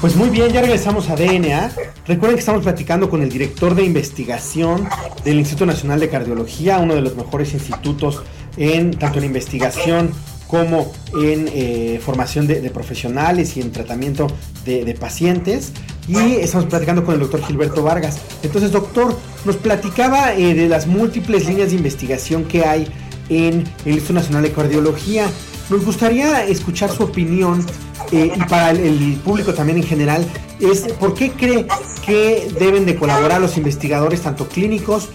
Pues 0.02 0.16
muy 0.16 0.30
bien, 0.30 0.50
ya 0.50 0.62
regresamos 0.62 1.12
a 1.12 1.16
DNA. 1.16 1.72
Recuerden 2.08 2.36
que 2.36 2.40
estamos 2.40 2.64
platicando 2.64 3.12
con 3.12 3.22
el 3.22 3.30
director 3.30 3.76
de 3.76 3.84
investigación 3.84 4.90
del 5.24 5.38
Instituto 5.38 5.68
Nacional 5.68 6.00
de 6.00 6.10
Cardiología, 6.10 6.80
uno 6.80 6.96
de 6.96 7.02
los 7.02 7.16
mejores 7.16 7.54
institutos 7.54 8.24
en 8.58 8.98
tanto 8.98 9.20
en 9.20 9.26
investigación 9.26 10.12
como 10.48 10.92
en 11.22 11.50
eh, 11.54 12.00
formación 12.04 12.48
de, 12.48 12.70
profesionales 12.70 13.58
y 13.58 13.62
en 13.62 13.72
tratamiento 13.72 14.28
de, 14.66 14.96
pacientes. 15.00 15.72
Y 16.08 16.36
estamos 16.36 16.68
platicando 16.68 17.04
con 17.04 17.16
el 17.16 17.20
doctor 17.20 17.44
Gilberto 17.44 17.84
Vargas. 17.84 18.20
Entonces, 18.42 18.72
doctor, 18.72 19.16
nos 19.44 19.58
platicaba 19.58 20.34
eh, 20.34 20.54
de 20.54 20.70
las 20.70 20.88
múltiples 20.88 21.46
líneas 21.46 21.72
de 21.72 21.76
investigación 21.76 22.46
que 22.46 22.64
hay 22.66 22.88
en 23.30 23.66
el 23.86 23.92
Instituto 23.92 24.14
Nacional 24.14 24.44
de 24.44 24.52
Cardiología. 24.52 25.30
Nos 25.70 25.84
gustaría 25.84 26.46
escuchar 26.46 26.90
su 26.90 27.04
opinión 27.04 27.66
eh, 28.12 28.32
y 28.34 28.40
para 28.44 28.72
el, 28.72 29.20
público 29.24 29.54
también 29.54 29.80
en 29.80 29.84
general, 29.84 30.26
es 30.60 30.82
por 30.94 31.14
qué 31.14 31.32
cree 31.32 31.68
que 32.06 32.50
deben 32.58 32.86
de 32.86 32.96
colaborar 32.96 33.42
los 33.42 33.58
investigadores, 33.58 34.22
tanto 34.22 34.48
clínicos 34.48 35.10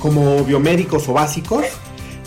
como 0.00 0.44
biomédicos 0.44 1.08
o 1.08 1.14
básicos, 1.14 1.64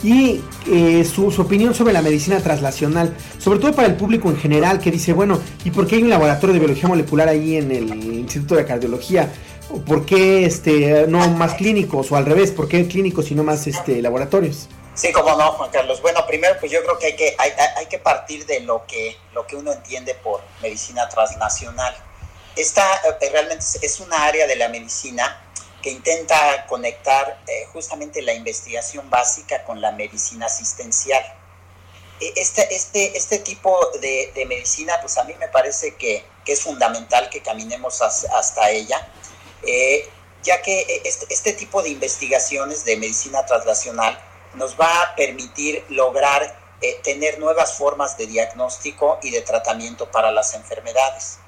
y 0.04 0.44
eh, 0.68 1.06
su, 1.06 1.28
opinión 1.28 1.74
sobre 1.74 1.94
la 1.94 2.02
medicina 2.02 2.40
translacional, 2.40 3.16
sobre 3.40 3.60
todo 3.60 3.74
para 3.74 3.88
el 3.88 3.96
público 3.96 4.30
en 4.30 4.38
general, 4.38 4.80
que 4.80 4.92
dice, 4.92 5.14
bueno, 5.14 5.40
¿y 5.64 5.72
por 5.72 5.88
qué 5.88 5.96
hay 5.96 6.04
un 6.04 6.10
laboratorio 6.10 6.54
de 6.54 6.60
biología 6.60 6.90
molecular 6.90 7.30
ahí 7.30 7.56
en 7.56 7.72
el 7.72 7.90
Instituto 8.04 8.56
de 8.56 8.66
Cardiología? 8.66 9.32
¿Por 9.88 10.06
qué 10.06 10.46
este, 10.46 11.08
no 11.08 11.28
más 11.30 11.54
clínicos? 11.56 12.12
O 12.12 12.18
al 12.18 12.26
revés, 12.26 12.52
¿por 12.52 12.68
qué 12.68 12.86
clínicos 12.86 13.32
y 13.32 13.36
no 13.36 13.44
más 13.44 13.66
este, 13.66 14.02
laboratorios? 14.02 14.68
Sí, 14.94 15.12
como 15.12 15.36
no, 15.36 15.54
Juan 15.54 15.72
Carlos. 15.72 16.02
Bueno, 16.02 16.20
primero, 16.28 16.56
pues 16.60 16.72
yo 16.72 16.84
creo 16.84 17.00
que 17.00 17.08
hay 17.08 17.16
que, 17.16 17.36
hay 17.40 17.86
que 17.88 17.98
partir 17.98 18.46
de 18.46 18.60
lo 18.60 18.86
que, 18.86 19.18
lo 19.34 19.48
que 19.48 19.56
uno 19.56 19.72
entiende 19.72 20.14
por 20.16 20.42
medicina 20.62 21.08
transnacional. 21.08 21.96
Esta 22.56 22.84
eh, 23.22 23.30
realmente 23.32 23.66
es 23.82 24.00
una 24.00 24.26
área 24.26 24.46
de 24.46 24.56
la 24.56 24.68
medicina 24.68 25.43
que 25.84 25.92
intenta 25.92 26.66
conectar 26.66 27.44
eh, 27.46 27.68
justamente 27.74 28.22
la 28.22 28.34
investigación 28.34 29.10
básica 29.10 29.66
con 29.66 29.82
la 29.82 29.92
medicina 29.92 30.46
asistencial. 30.46 31.22
E, 32.22 32.34
este, 32.38 32.74
este, 32.74 33.16
este 33.18 33.40
tipo 33.40 33.78
de, 34.00 34.32
medicina, 34.48 34.94
pues 35.02 35.18
a 35.18 35.26
mí 35.26 35.36
me 35.38 35.50
parece 35.50 35.96
que, 35.96 36.26
es 36.46 36.62
fundamental 36.62 37.30
que 37.30 37.42
caminemos 37.42 38.02
hasta 38.02 38.70
ella, 38.70 39.08
eh, 39.66 40.10
ya 40.42 40.62
que 40.62 41.02
este, 41.06 41.34
este, 41.34 41.54
tipo 41.54 41.82
de 41.82 41.90
investigaciones 41.90 42.84
de 42.84 42.98
medicina 42.98 43.46
translacional 43.46 44.20
nos 44.56 44.80
va 44.80 45.04
a 45.04 45.16
permitir 45.16 45.86
lograr 45.90 46.60
eh, 46.82 47.00
tener 47.02 47.40
nuevas 47.40 47.78
formas 47.78 48.18
de 48.18 48.28
diagnóstico 48.28 49.20
y 49.22 49.32
de 49.32 49.42
tratamiento 49.42 50.12
para 50.12 50.32
las 50.32 50.54
enfermedades. 50.54 51.40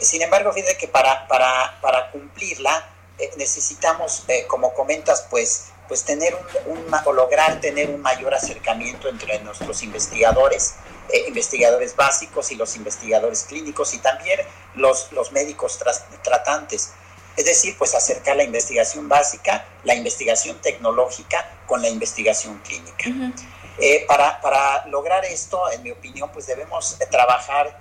sin 0.00 0.22
embargo, 0.22 0.52
fíjate 0.52 0.76
que 0.76 0.88
para, 0.88 1.26
para, 1.28 1.78
para 1.80 2.10
cumplirla, 2.12 2.95
eh, 3.18 3.30
necesitamos, 3.38 4.24
eh, 4.28 4.44
como 4.46 4.74
comentas, 4.74 5.26
pues, 5.30 5.68
pues 5.88 6.04
tener 6.04 6.36
un, 6.66 6.84
o 7.04 7.12
lograr 7.12 7.60
tener 7.60 7.88
un 7.88 8.02
mayor 8.02 8.34
acercamiento 8.34 9.08
entre 9.08 9.38
nuestros 9.40 9.82
investigadores, 9.82 10.74
eh, 11.10 11.24
investigadores 11.28 11.96
básicos 11.96 12.50
y 12.50 12.56
los 12.56 12.76
investigadores 12.76 13.44
clínicos 13.44 13.94
y 13.94 13.98
también 13.98 14.40
los, 14.74 15.12
los 15.12 15.32
médicos 15.32 15.78
tratantes. 16.22 16.92
Es 17.38 17.44
decir, 17.46 17.76
pues 17.78 17.94
acercar 17.94 18.36
la 18.36 18.44
investigación 18.44 19.08
básica, 19.08 19.64
la 19.84 19.94
investigación 19.94 20.60
tecnológica 20.60 21.60
con 21.66 21.80
la 21.80 21.88
investigación 21.88 22.60
clínica. 22.64 23.04
para, 24.08 24.40
para, 24.40 24.86
lograr 24.88 25.24
esto, 25.24 25.70
en 25.70 25.82
mi 25.82 25.90
opinión, 25.90 26.30
pues 26.32 26.46
debemos 26.46 26.96
trabajar 27.10 27.78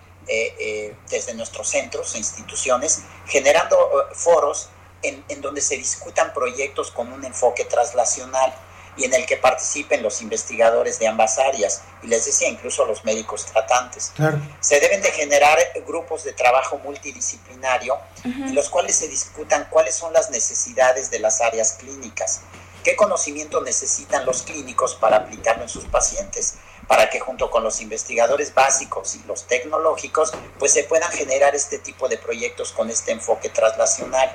desde 1.09 1.33
nuestros 1.35 1.69
centros 1.69 2.15
e 2.15 2.17
instituciones, 2.17 3.03
generando 3.27 3.77
foros 4.13 4.69
en, 5.07 5.41
donde 5.41 5.61
se 5.61 5.77
discutan 5.77 6.33
proyectos 6.33 6.91
con 6.91 7.11
un 7.11 7.23
enfoque 7.25 7.65
traslacional 7.65 8.53
y 8.97 9.03
en 9.03 9.13
el 9.13 9.25
que 9.25 9.35
participen 9.35 10.01
los 10.01 10.21
investigadores 10.21 10.99
de 10.99 11.07
ambas 11.07 11.37
áreas 11.37 11.81
y 12.01 12.07
les 12.07 12.25
decía 12.25 12.47
incluso 12.47 12.85
los 12.85 13.03
médicos 13.03 13.45
tratantes. 13.45 14.13
Se 14.61 14.79
deben 14.79 15.01
de 15.01 15.11
generar 15.11 15.57
grupos 15.85 16.23
de 16.23 16.31
trabajo 16.31 16.77
multidisciplinario 16.77 17.97
en 18.23 18.55
los 18.55 18.69
cuales 18.69 18.95
se 18.95 19.07
discutan 19.07 19.67
cuáles 19.69 19.95
son 19.95 20.13
las 20.13 20.29
necesidades 20.29 21.11
de 21.11 21.19
las 21.19 21.41
áreas 21.41 21.73
clínicas, 21.73 22.41
qué 22.85 22.95
conocimiento 22.95 23.61
necesitan 23.61 24.25
los 24.25 24.43
clínicos 24.43 24.95
para 24.95 25.17
aplicarlo 25.17 25.63
en 25.63 25.69
sus 25.69 25.85
pacientes, 25.85 26.55
para 26.87 27.09
que 27.09 27.19
junto 27.19 27.49
con 27.49 27.63
los 27.63 27.81
investigadores 27.81 28.53
básicos 28.53 29.15
y 29.15 29.23
los 29.27 29.47
tecnológicos 29.47 30.31
pues 30.59 30.71
se 30.71 30.83
puedan 30.83 31.11
generar 31.11 31.55
este 31.55 31.79
tipo 31.79 32.07
de 32.07 32.17
proyectos 32.17 32.71
con 32.71 32.89
este 32.89 33.11
enfoque 33.11 33.49
traslacional. 33.49 34.29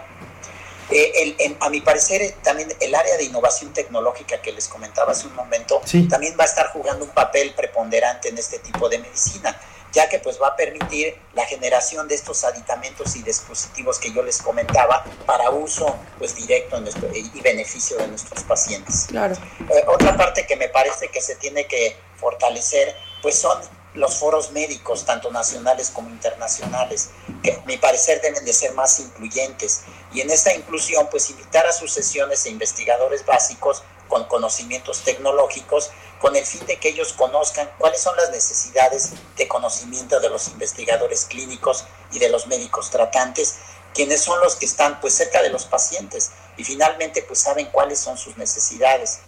Eh, 0.91 1.57
a 1.61 1.71
mi 1.71 1.81
parecer, 1.81 2.23
eh, 2.23 2.35
también 2.43 2.73
el 2.81 2.95
área 2.95 3.17
de 3.17 3.25
innovación 3.25 3.73
tecnológica 3.73 4.41
que 4.43 4.53
les 4.53 4.69
comentaba 4.69 5.13
hace 5.13 5.27
un 5.27 5.35
momento, 5.35 5.81
también 6.09 6.37
va 6.39 6.45
a 6.45 6.47
estar 6.47 6.69
jugando 6.73 7.05
un 7.05 7.11
papel 7.11 7.55
preponderante 7.55 8.29
en 8.29 8.39
este 8.39 8.59
tipo 8.59 8.89
de 8.89 8.99
medicina. 8.99 9.59
ya 9.93 10.09
que 10.09 10.21
pues 10.21 10.41
va 10.41 10.49
a 10.49 10.57
permitir 10.57 11.17
la 11.35 11.45
generación 11.47 12.07
de 12.07 12.15
estos 12.15 12.45
aditamentos 12.45 13.17
y 13.17 13.23
dispositivos 13.23 13.99
que 13.99 14.13
yo 14.13 14.23
les 14.23 14.41
comentaba 14.41 15.05
para 15.27 15.51
uso 15.51 15.97
pues 16.17 16.37
directo 16.37 16.81
y 17.13 17.41
beneficio 17.41 17.97
de 17.97 18.07
nuestros 18.07 18.45
pacientes. 18.45 19.07
Claro. 19.09 19.35
Eh, 19.69 19.85
otra 19.89 20.17
parte 20.17 20.47
que 20.47 20.55
me 20.55 20.69
parece 20.69 21.09
que 21.09 21.21
se 21.21 21.35
tiene 21.35 21.67
que 21.67 21.97
fortalecer 22.17 22.95
pues 23.21 23.37
son 23.37 23.61
los 23.95 24.17
foros 24.17 24.53
médicos, 24.53 25.05
tanto 25.05 25.31
nacionales 25.31 25.91
como 25.91 26.11
internacionales, 26.11 27.11
que 27.43 27.53
a 27.53 27.65
mi 27.67 27.77
parecer 27.77 28.21
deben 28.21 28.45
de 28.45 28.53
ser 28.53 28.73
más 28.75 29.01
incluyentes. 29.01 29.83
Y 30.13 30.21
en 30.21 30.31
esta 30.31 30.55
inclusión, 30.55 31.09
pues 31.11 31.31
invitar 31.31 31.67
a 31.67 31.73
sus 31.73 31.93
sesiones 31.93 32.45
a 32.45 32.49
investigadores 32.49 33.25
básicos 33.27 33.83
con 34.09 34.25
conocimientos 34.25 35.03
tecnológicos, 35.03 35.91
con 36.21 36.37
el 36.37 36.45
fin 36.45 36.65
de 36.67 36.79
que 36.79 36.91
ellos 36.91 37.15
conozcan 37.15 37.71
cuáles 37.79 38.03
son 38.03 38.15
las 38.17 38.31
necesidades 38.31 39.13
de 39.37 39.49
conocimiento 39.49 40.21
de 40.21 40.29
los 40.29 40.49
investigadores 40.49 41.25
clínicos 41.25 41.85
y 42.13 42.19
de 42.19 42.29
los 42.29 42.47
médicos 42.47 42.91
tratantes, 42.91 43.57
quienes 43.95 44.21
son 44.21 44.39
los 44.41 44.57
que 44.57 44.67
están 44.67 45.01
pues 45.01 45.15
cerca 45.15 45.43
de 45.43 45.49
los 45.49 45.65
pacientes 45.65 46.33
y 46.57 46.65
finalmente 46.65 47.23
pues 47.23 47.41
saben 47.41 47.67
cuáles 47.73 47.99
son 47.99 48.19
sus 48.19 48.37
necesidades. 48.37 49.21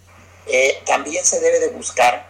Eh, 0.47 0.83
también 0.85 1.25
se 1.25 1.41
debe 1.41 1.61
de 1.61 1.69
buscar 1.69 2.29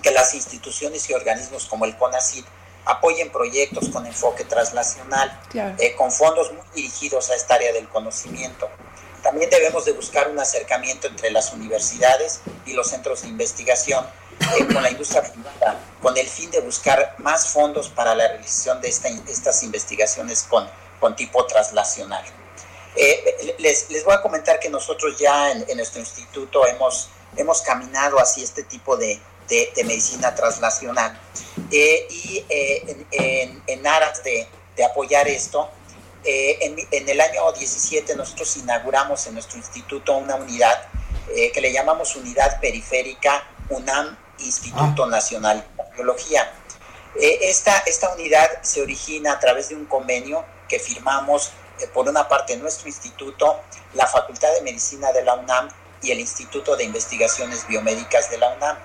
que 0.00 0.10
las 0.10 0.34
instituciones 0.34 1.08
y 1.10 1.14
organismos 1.14 1.66
como 1.66 1.84
el 1.84 1.96
CONACYT 1.96 2.46
apoyen 2.84 3.30
proyectos 3.30 3.88
con 3.90 4.06
enfoque 4.06 4.44
translacional, 4.44 5.40
eh, 5.54 5.94
con 5.96 6.10
fondos 6.10 6.52
muy 6.52 6.64
dirigidos 6.74 7.30
a 7.30 7.34
esta 7.34 7.54
área 7.54 7.72
del 7.72 7.88
conocimiento. 7.88 8.68
También 9.22 9.50
debemos 9.50 9.84
de 9.84 9.92
buscar 9.92 10.28
un 10.28 10.38
acercamiento 10.38 11.06
entre 11.06 11.30
las 11.30 11.52
universidades 11.52 12.40
y 12.64 12.72
los 12.72 12.88
centros 12.88 13.22
de 13.22 13.28
investigación 13.28 14.06
eh, 14.40 14.66
con 14.72 14.82
la 14.82 14.90
industria 14.90 15.22
privada, 15.22 15.78
con 16.00 16.16
el 16.16 16.26
fin 16.26 16.50
de 16.50 16.60
buscar 16.60 17.14
más 17.18 17.48
fondos 17.48 17.88
para 17.90 18.14
la 18.14 18.28
realización 18.28 18.80
de 18.80 18.88
estas 18.88 19.62
investigaciones 19.62 20.44
con, 20.44 20.66
con 20.98 21.14
tipo 21.14 21.44
translacional. 21.46 22.24
Eh, 22.96 23.54
les, 23.58 23.90
les, 23.90 24.04
voy 24.04 24.14
a 24.14 24.22
comentar 24.22 24.58
que 24.58 24.68
nosotros 24.68 25.18
ya 25.18 25.52
en, 25.52 25.76
nuestro 25.76 26.00
instituto 26.00 26.66
hemos, 26.66 27.10
hemos 27.36 27.62
caminado 27.62 28.18
hacia 28.18 28.42
este 28.42 28.62
tipo 28.64 28.96
de, 28.96 29.20
de, 29.48 29.72
medicina 29.84 30.34
translacional. 30.34 31.18
Eh, 31.70 32.06
y 32.10 32.44
eh, 32.48 33.06
en, 33.10 33.62
en, 33.66 33.86
aras 33.86 34.22
de, 34.22 34.46
de 34.76 34.84
apoyar 34.84 35.26
esto, 35.28 35.68
eh, 36.24 36.58
en, 36.60 36.76
en, 36.90 37.08
el 37.08 37.20
año 37.20 37.52
17 37.52 38.14
nosotros 38.16 38.56
inauguramos 38.56 39.26
en 39.26 39.34
nuestro 39.34 39.56
instituto 39.58 40.16
una 40.16 40.36
unidad 40.36 40.86
que 41.52 41.60
le 41.60 41.70
llamamos 41.70 42.16
Unidad 42.16 42.58
Periférica 42.58 43.46
UNAM 43.68 44.16
Instituto 44.38 45.04
ah. 45.04 45.08
Nacional 45.08 45.62
de 45.76 45.94
Biología. 45.94 46.50
esta, 47.16 47.76
esta 47.80 48.14
unidad 48.14 48.62
se 48.62 48.80
origina 48.80 49.32
a 49.32 49.38
través 49.38 49.68
de 49.68 49.74
un 49.74 49.84
convenio 49.84 50.42
que 50.68 50.78
firmamos 50.78 51.52
por 51.92 52.08
una 52.08 52.26
parte 52.26 52.56
nuestro 52.56 52.88
instituto, 52.88 53.60
la 53.92 54.06
Facultad 54.06 54.52
de 54.54 54.62
Medicina 54.62 55.12
de 55.12 55.22
la 55.22 55.34
UNAM 55.34 55.68
y 56.02 56.12
el 56.12 56.20
Instituto 56.20 56.76
de 56.76 56.84
Investigaciones 56.84 57.66
Biomédicas 57.68 58.30
de 58.30 58.38
la 58.38 58.54
UNAM 58.54 58.78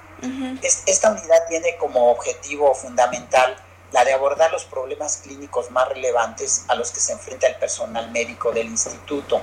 esta 0.86 1.12
unidad 1.12 1.48
tiene 1.48 1.78
como 1.78 2.12
objetivo 2.12 2.74
fundamental 2.74 3.56
la 3.94 4.04
de 4.04 4.12
abordar 4.12 4.52
los 4.52 4.66
problemas 4.66 5.18
clínicos 5.18 5.70
más 5.70 5.88
relevantes 5.88 6.66
a 6.68 6.76
los 6.76 6.92
que 6.92 7.00
se 7.00 7.14
enfrenta 7.14 7.46
el 7.48 7.56
personal 7.56 8.12
médico 8.12 8.52
del 8.52 8.68
instituto. 8.68 9.40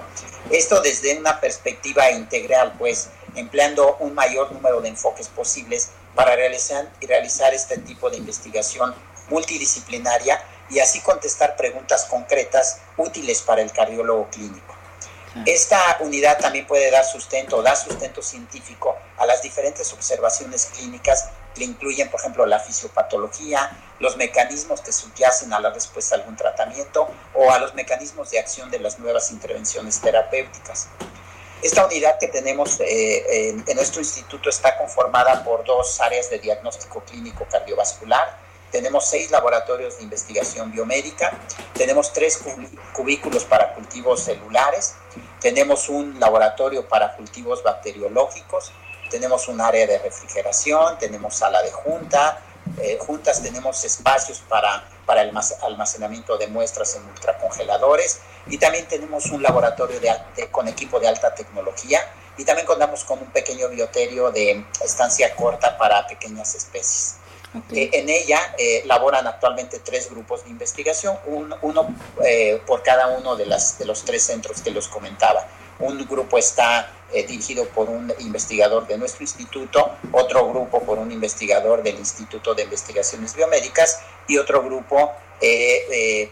Esto 0.51 0.81
desde 0.81 1.17
una 1.17 1.41
perspectiva 1.41 2.11
integral, 2.11 2.75
pues 2.77 3.11
empleando 3.37 3.97
un 4.01 4.13
mayor 4.13 4.51
número 4.51 4.81
de 4.81 4.89
enfoques 4.89 5.29
posibles 5.29 5.91
para 6.17 6.35
realizar, 6.35 7.55
este 7.55 7.79
tipo 7.79 8.11
de 8.11 8.17
investigación 8.17 8.93
multidisciplinaria 9.29 10.43
y 10.69 10.81
así 10.81 11.01
contestar 11.01 11.57
preguntas 11.57 12.07
concretas 12.07 12.81
útiles 12.97 13.43
para 13.43 13.63
el 13.63 13.73
cardiólogo 13.73 14.29
clínico. 14.31 14.80
Esta 15.47 15.99
unidad 16.01 16.39
también 16.39 16.67
puede 16.67 16.91
dar 16.91 17.05
sustento, 17.05 17.63
da 17.63 17.77
sustento 17.77 18.21
científico 18.21 18.97
a 19.17 19.27
las 19.27 19.43
diferentes 19.43 19.93
observaciones 19.93 20.67
clínicas 20.75 21.31
que 21.55 21.65
incluyen, 21.65 22.11
por 22.11 22.21
ejemplo, 22.21 22.47
la 22.47 22.59
fisiopatología, 22.59 23.71
los 24.01 24.17
mecanismos 24.17 24.81
que 24.81 24.93
subyacen 24.93 25.53
a 25.53 25.61
la 25.61 25.71
respuesta 25.71 26.15
a 26.15 26.19
algún 26.19 26.37
tratamiento 26.37 27.09
o 27.35 27.53
a 27.53 27.59
los 27.59 27.75
mecanismos 27.75 28.31
de 28.31 28.39
acción 28.39 28.71
de 28.71 28.81
las 28.81 28.99
nuevas 28.99 29.31
intervenciones 29.31 30.01
terapéuticas. 30.01 30.89
Esta 31.63 31.85
unidad 31.85 32.19
que 32.19 32.29
tenemos 32.29 32.81
eh, 32.81 33.51
en, 33.51 33.77
nuestro 33.77 34.01
instituto 34.01 34.49
está 34.49 34.79
conformada 34.79 35.45
por 35.45 35.63
dos 35.65 36.01
áreas 36.01 36.31
de 36.31 36.39
diagnóstico 36.39 37.05
clínico 37.05 37.47
cardiovascular, 37.51 38.39
tenemos 38.71 39.07
seis 39.07 39.31
laboratorios 39.31 39.99
de 39.99 40.05
investigación 40.05 40.71
biomédica, 40.73 41.39
tenemos 41.75 42.13
tres 42.13 42.41
cubículos 42.95 43.45
para 43.45 43.75
cultivos 43.75 44.23
celulares, 44.23 44.95
tenemos 45.41 45.89
un 45.89 46.19
laboratorio 46.21 46.89
para 46.89 47.17
cultivos 47.17 47.63
bacteriológicos, 47.63 48.73
tenemos 49.11 49.49
un 49.49 49.61
área 49.61 49.87
de 49.87 49.99
refrigeración, 49.99 50.99
tenemos 50.99 51.35
sala 51.35 51.63
de 51.63 51.73
junta, 51.73 52.39
eh, 52.79 52.99
juntas 53.01 53.43
tenemos 53.43 53.85
espacios 53.85 54.41
para, 54.49 54.85
para 55.05 55.23
el 55.23 55.33
almacenamiento 55.63 56.39
de 56.39 56.47
muestras 56.47 56.95
en 56.95 57.05
ultracongeladores 57.07 58.21
y 58.47 58.59
también 58.59 58.87
tenemos 58.87 59.27
un 59.27 59.43
laboratorio 59.43 59.99
de, 60.01 60.49
con 60.51 60.69
equipo 60.69 61.01
de 61.01 61.09
alta 61.09 61.35
tecnología 61.35 62.01
y 62.37 62.45
también 62.45 62.67
contamos 62.67 63.05
con 63.05 63.19
un 63.19 63.31
pequeño 63.31 63.69
bioterio 63.69 64.31
de 64.31 64.65
estancia 64.83 65.35
corta 65.35 65.77
para 65.77 66.07
pequeñas 66.07 66.55
especies. 66.55 67.20
Eh, 67.73 67.91
en 67.95 68.09
ella 68.09 68.55
eh, 68.59 68.83
laboran 68.87 69.27
actualmente 69.27 69.81
tres 69.81 70.09
grupos 70.09 70.45
de 70.45 70.51
investigación, 70.51 71.19
uno 71.27 71.95
eh, 72.25 72.63
por 72.65 72.83
cada 72.83 73.09
uno 73.09 73.35
de, 73.35 73.47
las, 73.47 73.79
de 73.79 73.87
los 73.87 74.05
tres 74.05 74.23
centros 74.23 74.61
que 74.63 74.71
los 74.71 74.87
comentaba. 74.89 75.47
Un 75.81 76.07
grupo 76.07 76.39
está 76.39 76.93
dirigido 77.11 77.67
por 77.71 77.89
un 77.89 78.15
investigador 78.21 78.87
de 78.87 78.97
nuestro 78.97 79.25
instituto, 79.25 79.97
otro 80.13 80.49
grupo 80.49 80.81
por 80.83 80.99
un 80.99 81.11
investigador 81.11 81.83
del 81.83 81.99
Instituto 81.99 82.55
de 82.55 82.63
Investigaciones 82.63 83.35
Biomédicas 83.35 84.01
y 84.29 84.37
otro 84.37 84.63
grupo 84.63 85.11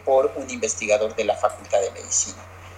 por 0.05 0.31
un 0.37 0.51
investigador 0.51 1.17
de 1.17 1.25
la 1.25 1.35
Facultad 1.35 1.81
de 1.81 1.91
Medicina. 1.93 2.37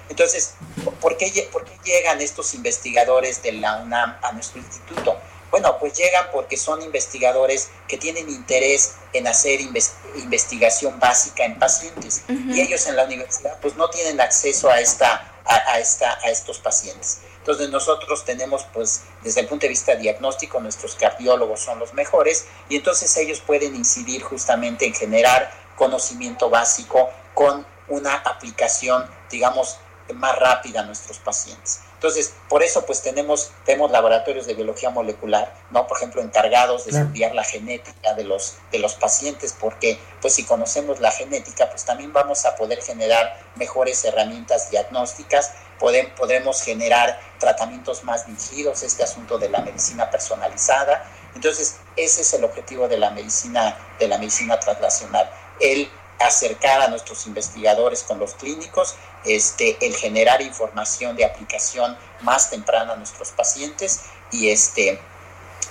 Entonces, 0.09 0.55
¿por 1.01 1.17
qué, 1.17 1.49
¿por 1.53 1.65
qué 1.65 1.73
llegan 1.85 2.21
estos 2.21 2.55
investigadores 2.55 3.43
de 3.43 3.53
la 3.53 3.83
UNAM 3.83 4.17
a 4.23 4.33
nuestro 4.33 4.61
instituto? 4.61 5.17
Bueno, 5.51 5.79
pues 5.79 5.95
llegan 5.95 6.27
porque 6.33 6.57
son 6.57 6.81
investigadores 6.83 7.71
que 7.89 7.97
tienen 7.97 8.29
interés 8.29 8.95
en 9.13 9.27
hacer 9.27 9.61
investigación 9.61 10.99
básica 11.01 11.45
en 11.45 11.59
pacientes 11.59 12.23
y 12.29 12.61
ellos 12.61 12.87
en 12.87 12.97
la 12.97 13.05
universidad 13.05 13.59
pues 13.61 13.75
no 13.77 13.91
tienen 13.91 14.21
acceso 14.21 14.71
a, 14.71 14.81
esta, 14.81 15.33
a, 15.45 15.79
esta, 15.81 16.19
a 16.23 16.31
estos 16.31 16.61
pacientes. 16.61 17.23
Entonces 17.39 17.71
nosotros 17.71 18.25
tenemos 18.25 18.65
pues 18.73 19.03
desde 19.23 19.41
el 19.41 19.49
punto 19.49 19.63
de 19.63 19.71
vista 19.71 19.97
diagnóstico 19.97 20.61
nuestros 20.61 20.95
cardiólogos 20.95 21.61
son 21.61 21.81
los 21.81 21.95
mejores 21.95 22.47
y 22.69 22.77
entonces 22.77 23.17
ellos 23.17 23.41
pueden 23.41 23.75
incidir 23.75 24.23
justamente 24.23 24.87
en 24.87 24.95
generar 24.95 25.53
conocimiento 25.77 26.49
básico 26.49 27.11
con 27.35 27.67
una 27.89 28.15
aplicación 28.15 29.11
digamos 29.31 29.79
más 30.15 30.39
rápida 30.39 30.81
a 30.81 30.85
nuestros 30.85 31.19
pacientes. 31.19 31.81
Entonces, 32.01 32.33
por 32.49 32.63
eso 32.63 32.87
pues 32.87 33.03
tenemos, 33.03 33.51
tenemos 33.67 33.91
laboratorios 33.91 34.47
de 34.47 34.55
biología 34.55 34.89
molecular, 34.89 35.53
¿no? 35.71 35.87
Por 35.87 35.99
ejemplo, 35.99 36.23
encargados 36.23 36.87
de 36.87 36.93
estudiar 36.93 37.35
la 37.35 37.45
genética 37.45 38.15
de 38.15 38.25
los, 38.25 38.55
de 38.73 38.79
los 38.79 38.95
pacientes, 38.95 39.55
porque 39.61 40.01
pues 40.23 40.33
si 40.33 40.45
conocemos 40.45 40.99
la 41.01 41.11
genética, 41.11 41.69
pues 41.69 41.85
también 41.85 42.11
vamos 42.15 42.47
a 42.47 42.57
poder 42.57 42.81
generar 42.81 43.39
mejores 43.57 44.03
herramientas 44.07 44.71
diagnósticas, 44.71 45.53
podremos 45.79 46.63
generar 46.63 47.21
tratamientos 47.39 48.03
más 48.03 48.27
dirigidos, 48.27 48.83
este 48.83 49.03
asunto 49.03 49.37
de 49.37 49.51
la 49.51 49.61
medicina 49.61 50.11
personalizada. 50.11 51.05
Entonces, 51.35 51.81
ese 51.97 52.23
es 52.23 52.33
el 52.33 52.45
objetivo 52.45 52.89
de 52.89 52.97
la 52.97 53.11
medicina, 53.11 53.77
de 53.99 54.09
la 54.09 54.17
medicina 54.17 54.59
translacional, 54.59 55.31
el 55.61 55.91
acercar 56.21 56.83
a 56.83 56.89
nuestros 56.89 57.27
investigadores 57.27 58.03
con 58.03 58.19
los 58.19 58.35
clínicos, 58.35 58.95
este, 59.25 59.77
el 59.85 59.95
generar 59.97 60.43
información 60.43 61.17
de 61.17 61.25
aplicación 61.25 61.97
más 62.23 62.51
temprana 62.51 62.93
a 62.93 62.97
nuestros 62.97 63.31
pacientes 63.31 64.03
y 64.31 64.51
este 64.51 65.01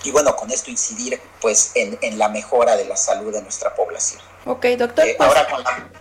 y 0.03 0.11
bueno, 0.11 0.35
con 0.35 0.49
esto 0.49 0.71
incidir 0.71 1.19
pues 1.41 1.71
en, 1.75 1.97
en 2.01 2.17
la 2.17 2.29
mejora 2.29 2.77
de 2.77 2.85
la 2.85 2.95
salud 2.95 3.33
de 3.33 3.41
nuestra 3.41 3.75
población. 3.75 4.21
Ok, 4.45 4.65
doctor. 4.77 5.05
Eh, 5.05 5.15
pues, 5.17 5.29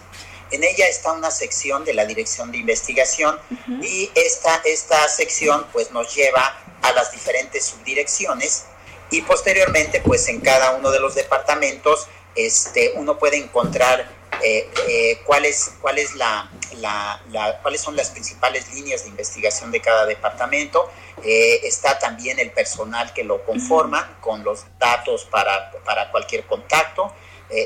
En 0.51 0.63
ella 0.63 0.87
está 0.87 1.11
una 1.11 1.29
sección 1.29 1.85
de 1.85 1.93
la 1.93 2.05
Dirección 2.05 2.51
de 2.51 2.57
Investigación 2.57 3.39
y 3.81 4.09
esta, 4.15 4.59
esta 4.65 5.07
sección 5.07 5.67
pues 5.71 5.91
nos 5.91 6.15
lleva 6.15 6.57
a 6.81 6.91
las 6.93 7.11
diferentes 7.11 7.65
subdirecciones 7.65 8.65
y 9.11 9.21
posteriormente 9.21 10.01
pues 10.01 10.27
en 10.27 10.41
cada 10.41 10.71
uno 10.71 10.89
de 10.89 10.99
los 10.99 11.13
departamentos 11.13 12.07
este, 12.35 12.93
uno 12.95 13.19
puede 13.19 13.37
encontrar 13.37 14.09
eh, 14.43 14.67
eh, 14.87 15.19
cuál 15.25 15.45
es, 15.45 15.73
cuál 15.81 15.99
es 15.99 16.15
la, 16.15 16.49
la, 16.81 17.21
cuáles 17.61 17.81
son 17.81 17.95
las 17.95 18.09
principales 18.09 18.73
líneas 18.73 19.03
de 19.03 19.09
investigación 19.09 19.71
de 19.71 19.81
cada 19.81 20.05
departamento. 20.05 20.89
Eh, 21.23 21.61
está 21.63 21.99
también 21.99 22.39
el 22.39 22.51
personal 22.51 23.13
que 23.13 23.23
lo 23.23 23.43
conforma 23.43 24.17
con 24.21 24.43
los 24.43 24.65
datos 24.77 25.25
para, 25.25 25.71
para 25.85 26.11
cualquier 26.11 26.45
contacto. 26.45 27.13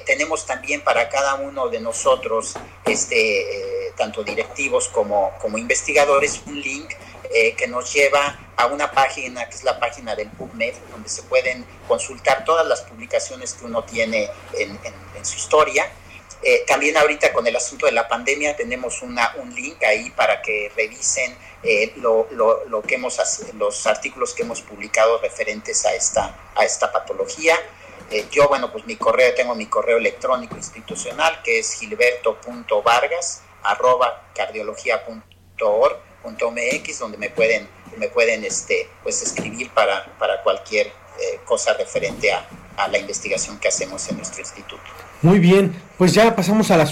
tenemos 0.06 0.45
también 0.45 0.82
para 0.82 1.10
cada 1.10 1.36
uno 1.36 1.67
de 1.67 1.82
nosotros, 1.82 2.54
este, 2.86 3.91
tanto 3.97 4.23
directivos 4.23 4.88
como, 4.88 5.34
como 5.41 5.58
investigadores, 5.58 6.41
un 6.45 6.62
link 6.62 6.89
que 7.58 7.67
nos 7.67 7.91
lleva 7.91 8.39
a 8.56 8.67
una 8.67 8.91
página 8.91 9.49
que 9.49 9.56
es 9.56 9.63
la 9.63 9.80
página 9.80 10.15
del 10.15 10.30
PubMed, 10.30 10.76
donde 10.91 11.10
se 11.10 11.23
pueden 11.23 11.65
consultar 11.88 12.45
todas 12.45 12.65
las 12.65 12.82
publicaciones 12.82 13.54
que 13.56 13.65
uno 13.65 13.84
tiene 13.84 14.30
en, 14.54 14.80
en 15.15 15.26
su 15.26 15.36
historia. 15.36 15.91
Eh, 16.45 16.65
también 16.67 16.97
ahorita 16.97 17.32
con 17.32 17.47
el 17.47 17.56
asunto 17.56 17.86
de 17.86 17.93
la 17.93 18.10
pandemia 18.10 18.58
tenemos 18.58 19.01
una, 19.01 19.34
un 19.38 19.56
link 19.56 19.82
ahí 19.84 20.10
para 20.10 20.41
que 20.41 20.69
revisen 20.75 21.38
eh, 21.63 21.93
lo, 21.95 22.27
que 22.86 22.95
hemos, 22.95 23.17
los 23.58 23.88
artículos 23.88 24.34
que 24.34 24.43
hemos 24.43 24.62
publicado 24.62 25.19
referentes 25.19 25.86
a 25.86 25.95
esta, 25.95 26.38
a 26.53 26.65
esta 26.65 26.91
patología. 26.91 27.56
Eh, 28.12 28.25
yo, 28.29 28.49
bueno, 28.49 28.73
pues 28.73 28.86
mi 28.86 28.97
correo, 28.97 29.34
tengo 29.34 29.56
mi 29.56 29.67
correo 29.67 29.97
electrónico 29.97 30.58
institucional 30.58 31.41
que 31.43 31.60
es 31.60 31.75
gilberto.vargas 31.75 33.43
arroba 33.63 34.27
cardiología.org.mx 34.36 36.99
donde 36.99 37.17
me 37.17 37.29
pueden, 37.29 37.69
me 37.95 38.10
pueden 38.10 38.43
este, 38.43 38.89
pues, 39.01 39.21
escribir 39.21 39.69
para, 39.69 40.17
para 40.17 40.43
cualquier 40.43 40.91
cosa 41.45 41.73
referente 41.75 42.34
a 42.34 42.45
la 42.89 42.97
investigación 42.97 43.58
que 43.60 43.69
hacemos 43.69 44.10
en 44.10 44.17
nuestro 44.17 44.41
instituto. 44.41 44.84
Muy 45.23 45.39
bien, 45.39 45.73
pues 46.03 46.11
ya 46.11 46.35
pasamos 46.35 46.69
a, 46.69 46.75
la 46.75 46.83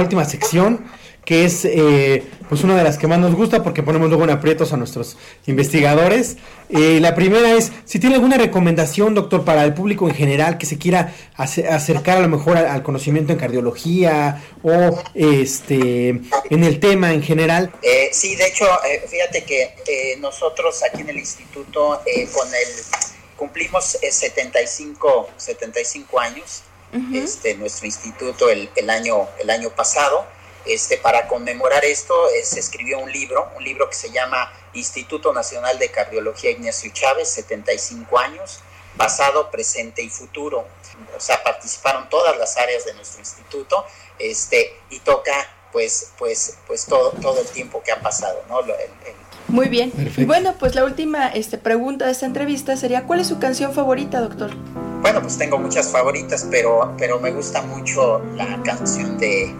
última 0.00 0.24
sección, 0.24 0.84
que 1.24 1.44
es 1.44 1.64
eh, 1.64 2.24
pues 2.48 2.64
una 2.64 2.76
de 2.76 2.82
las 2.82 2.98
que 2.98 3.06
más 3.06 3.20
nos 3.20 3.32
gusta 3.32 3.62
porque 3.62 3.84
ponemos 3.84 4.08
luego 4.08 4.24
en 4.24 4.30
aprietos 4.30 4.72
a 4.72 4.76
nuestros 4.76 5.16
investigadores. 5.46 6.36
Eh, 6.68 6.98
la 7.00 7.14
primera 7.14 7.52
es, 7.52 7.70
si 7.84 8.00
tiene 8.00 8.16
alguna 8.16 8.38
recomendación, 8.38 9.14
doctor, 9.14 9.44
para 9.44 9.62
el 9.62 9.72
público 9.72 10.08
en 10.08 10.16
general 10.16 10.58
que 10.58 10.66
se 10.66 10.78
quiera 10.78 11.14
acercar 11.36 12.18
a 12.18 12.22
lo 12.22 12.28
mejor 12.28 12.56
al, 12.56 12.82
conocimiento 12.82 13.32
en 13.32 13.38
cardiología 13.38 14.42
o 14.64 15.00
este 15.14 16.08
en 16.50 16.64
el 16.64 16.80
tema 16.80 17.12
en 17.12 17.22
general. 17.22 17.70
Eh, 17.82 18.08
sí, 18.10 18.34
de 18.34 18.48
hecho, 18.48 18.64
fíjate 19.08 19.44
que 19.44 20.16
nosotros 20.18 20.82
aquí 20.82 21.02
en 21.02 21.10
el 21.10 21.18
instituto 21.18 22.00
con 22.34 22.48
el 22.48 22.68
cumplimos 23.36 23.96
75, 24.10 25.28
75 25.36 26.18
años 26.18 26.64
este, 27.14 27.54
nuestro 27.54 27.86
instituto 27.86 28.48
el, 28.48 28.70
el, 28.76 28.90
año, 28.90 29.28
el 29.38 29.50
año 29.50 29.70
pasado. 29.70 30.26
Este, 30.66 30.98
para 30.98 31.28
conmemorar 31.28 31.84
esto 31.84 32.28
eh, 32.30 32.44
se 32.44 32.58
escribió 32.58 32.98
un 32.98 33.12
libro, 33.12 33.48
un 33.56 33.62
libro 33.62 33.88
que 33.88 33.94
se 33.94 34.10
llama 34.10 34.52
Instituto 34.72 35.32
Nacional 35.32 35.78
de 35.78 35.90
Cardiología 35.92 36.50
Ignacio 36.50 36.90
Chávez, 36.92 37.28
75 37.30 38.18
años, 38.18 38.60
pasado, 38.96 39.50
presente 39.50 40.02
y 40.02 40.10
futuro. 40.10 40.66
O 41.16 41.20
sea, 41.20 41.42
participaron 41.42 42.08
todas 42.08 42.36
las 42.36 42.56
áreas 42.56 42.84
de 42.84 42.94
nuestro 42.94 43.20
instituto 43.20 43.84
este, 44.18 44.76
y 44.90 44.98
toca 45.00 45.32
pues, 45.72 46.12
pues, 46.18 46.58
pues 46.66 46.86
todo, 46.86 47.10
todo 47.20 47.40
el 47.40 47.46
tiempo 47.48 47.82
que 47.82 47.92
ha 47.92 48.00
pasado, 48.00 48.42
¿no? 48.48 48.60
El, 48.60 48.68
Muy 49.48 49.68
bien. 49.68 49.92
Y 50.16 50.24
bueno, 50.24 50.56
pues 50.58 50.74
la 50.74 50.84
última 50.84 51.28
este, 51.28 51.58
pregunta 51.58 52.06
de 52.06 52.12
esta 52.12 52.26
entrevista 52.26 52.76
sería, 52.76 53.04
¿cuál 53.04 53.20
es 53.20 53.28
su 53.28 53.38
canción 53.38 53.74
favorita, 53.74 54.20
doctor? 54.20 54.50
Bueno, 55.02 55.20
pues 55.20 55.38
tengo 55.38 55.58
muchas 55.58 55.90
favoritas, 55.90 56.46
pero, 56.50 56.92
pero 56.98 57.20
me 57.20 57.30
gusta 57.30 57.62
mucho 57.62 58.20
la 58.34 58.60
canción 58.62 59.18
de, 59.18 59.54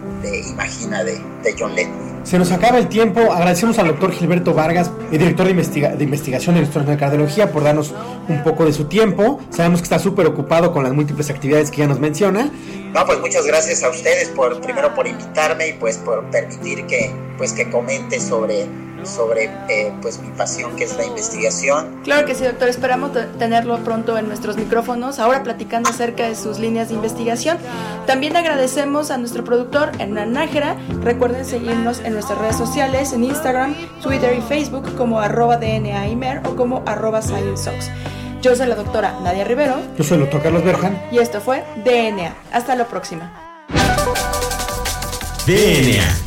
Imagina 0.49 1.03
de, 1.03 1.21
John 1.57 1.75
Lennon. 1.75 2.21
Se 2.23 2.37
nos 2.37 2.51
acaba 2.51 2.77
el 2.77 2.89
tiempo. 2.89 3.31
Agradecemos 3.31 3.79
al 3.79 3.87
doctor 3.87 4.11
Gilberto 4.11 4.53
Vargas, 4.53 4.91
el 5.11 5.19
director 5.19 5.47
de, 5.47 5.53
de 5.53 6.03
investigación 6.03 6.55
de 6.55 6.65
de 6.65 6.97
cardiología, 6.97 7.51
por 7.51 7.63
darnos 7.63 7.93
un 8.27 8.43
poco 8.43 8.65
de 8.65 8.73
su 8.73 8.85
tiempo. 8.85 9.39
Sabemos 9.49 9.79
que 9.79 9.83
está 9.83 9.99
súper 9.99 10.25
ocupado 10.27 10.73
con 10.73 10.83
las 10.83 10.93
múltiples 10.93 11.29
actividades 11.29 11.71
que 11.71 11.77
ya 11.77 11.87
nos 11.87 11.99
menciona. 11.99 12.51
No, 12.93 13.05
pues 13.05 13.19
muchas 13.19 13.45
gracias 13.45 13.83
a 13.83 13.89
ustedes 13.89 14.29
por 14.29 14.59
primero 14.59 14.93
por 14.95 15.07
invitarme 15.07 15.69
y 15.69 15.73
pues 15.73 15.97
por 15.97 16.25
permitir 16.31 16.85
que 16.87 17.13
pues 17.37 17.53
que 17.53 17.69
comente 17.69 18.19
sobre 18.19 18.67
sobre 19.07 19.45
eh, 19.69 19.93
pues 20.01 20.19
mi 20.19 20.29
pasión 20.29 20.75
que 20.75 20.83
es 20.83 20.95
la 20.97 21.05
investigación. 21.05 22.01
Claro 22.03 22.25
que 22.25 22.35
sí, 22.35 22.43
doctor. 22.43 22.69
Esperamos 22.69 23.11
tenerlo 23.39 23.77
pronto 23.83 24.17
en 24.17 24.27
nuestros 24.27 24.57
micrófonos, 24.57 25.19
ahora 25.19 25.43
platicando 25.43 25.89
acerca 25.89 26.27
de 26.27 26.35
sus 26.35 26.59
líneas 26.59 26.89
de 26.89 26.95
investigación. 26.95 27.57
También 28.05 28.35
agradecemos 28.35 29.11
a 29.11 29.17
nuestro 29.17 29.43
productor 29.43 29.91
Hernán 29.99 30.33
Nájera. 30.33 30.75
Recuerden 31.01 31.45
seguirnos 31.45 31.99
en 31.99 32.13
nuestras 32.13 32.37
redes 32.39 32.57
sociales, 32.57 33.13
en 33.13 33.23
Instagram, 33.23 33.75
Twitter 34.01 34.37
y 34.37 34.41
Facebook 34.41 34.95
como 34.95 35.19
arroba 35.19 35.57
DNAimer 35.57 36.41
o 36.45 36.55
como 36.55 36.83
arroba 36.85 37.21
ScienceSox. 37.21 37.89
Yo 38.41 38.55
soy 38.55 38.67
la 38.67 38.75
doctora 38.75 39.19
Nadia 39.23 39.43
Rivero. 39.43 39.75
Yo 39.97 40.03
soy 40.03 40.15
el 40.15 40.21
doctor 40.21 40.43
Carlos 40.43 40.63
Berjan. 40.63 41.01
Y 41.11 41.17
esto 41.17 41.41
fue 41.41 41.63
DNA. 41.83 42.35
Hasta 42.51 42.75
la 42.75 42.85
próxima. 42.85 43.33
DNA 45.45 46.26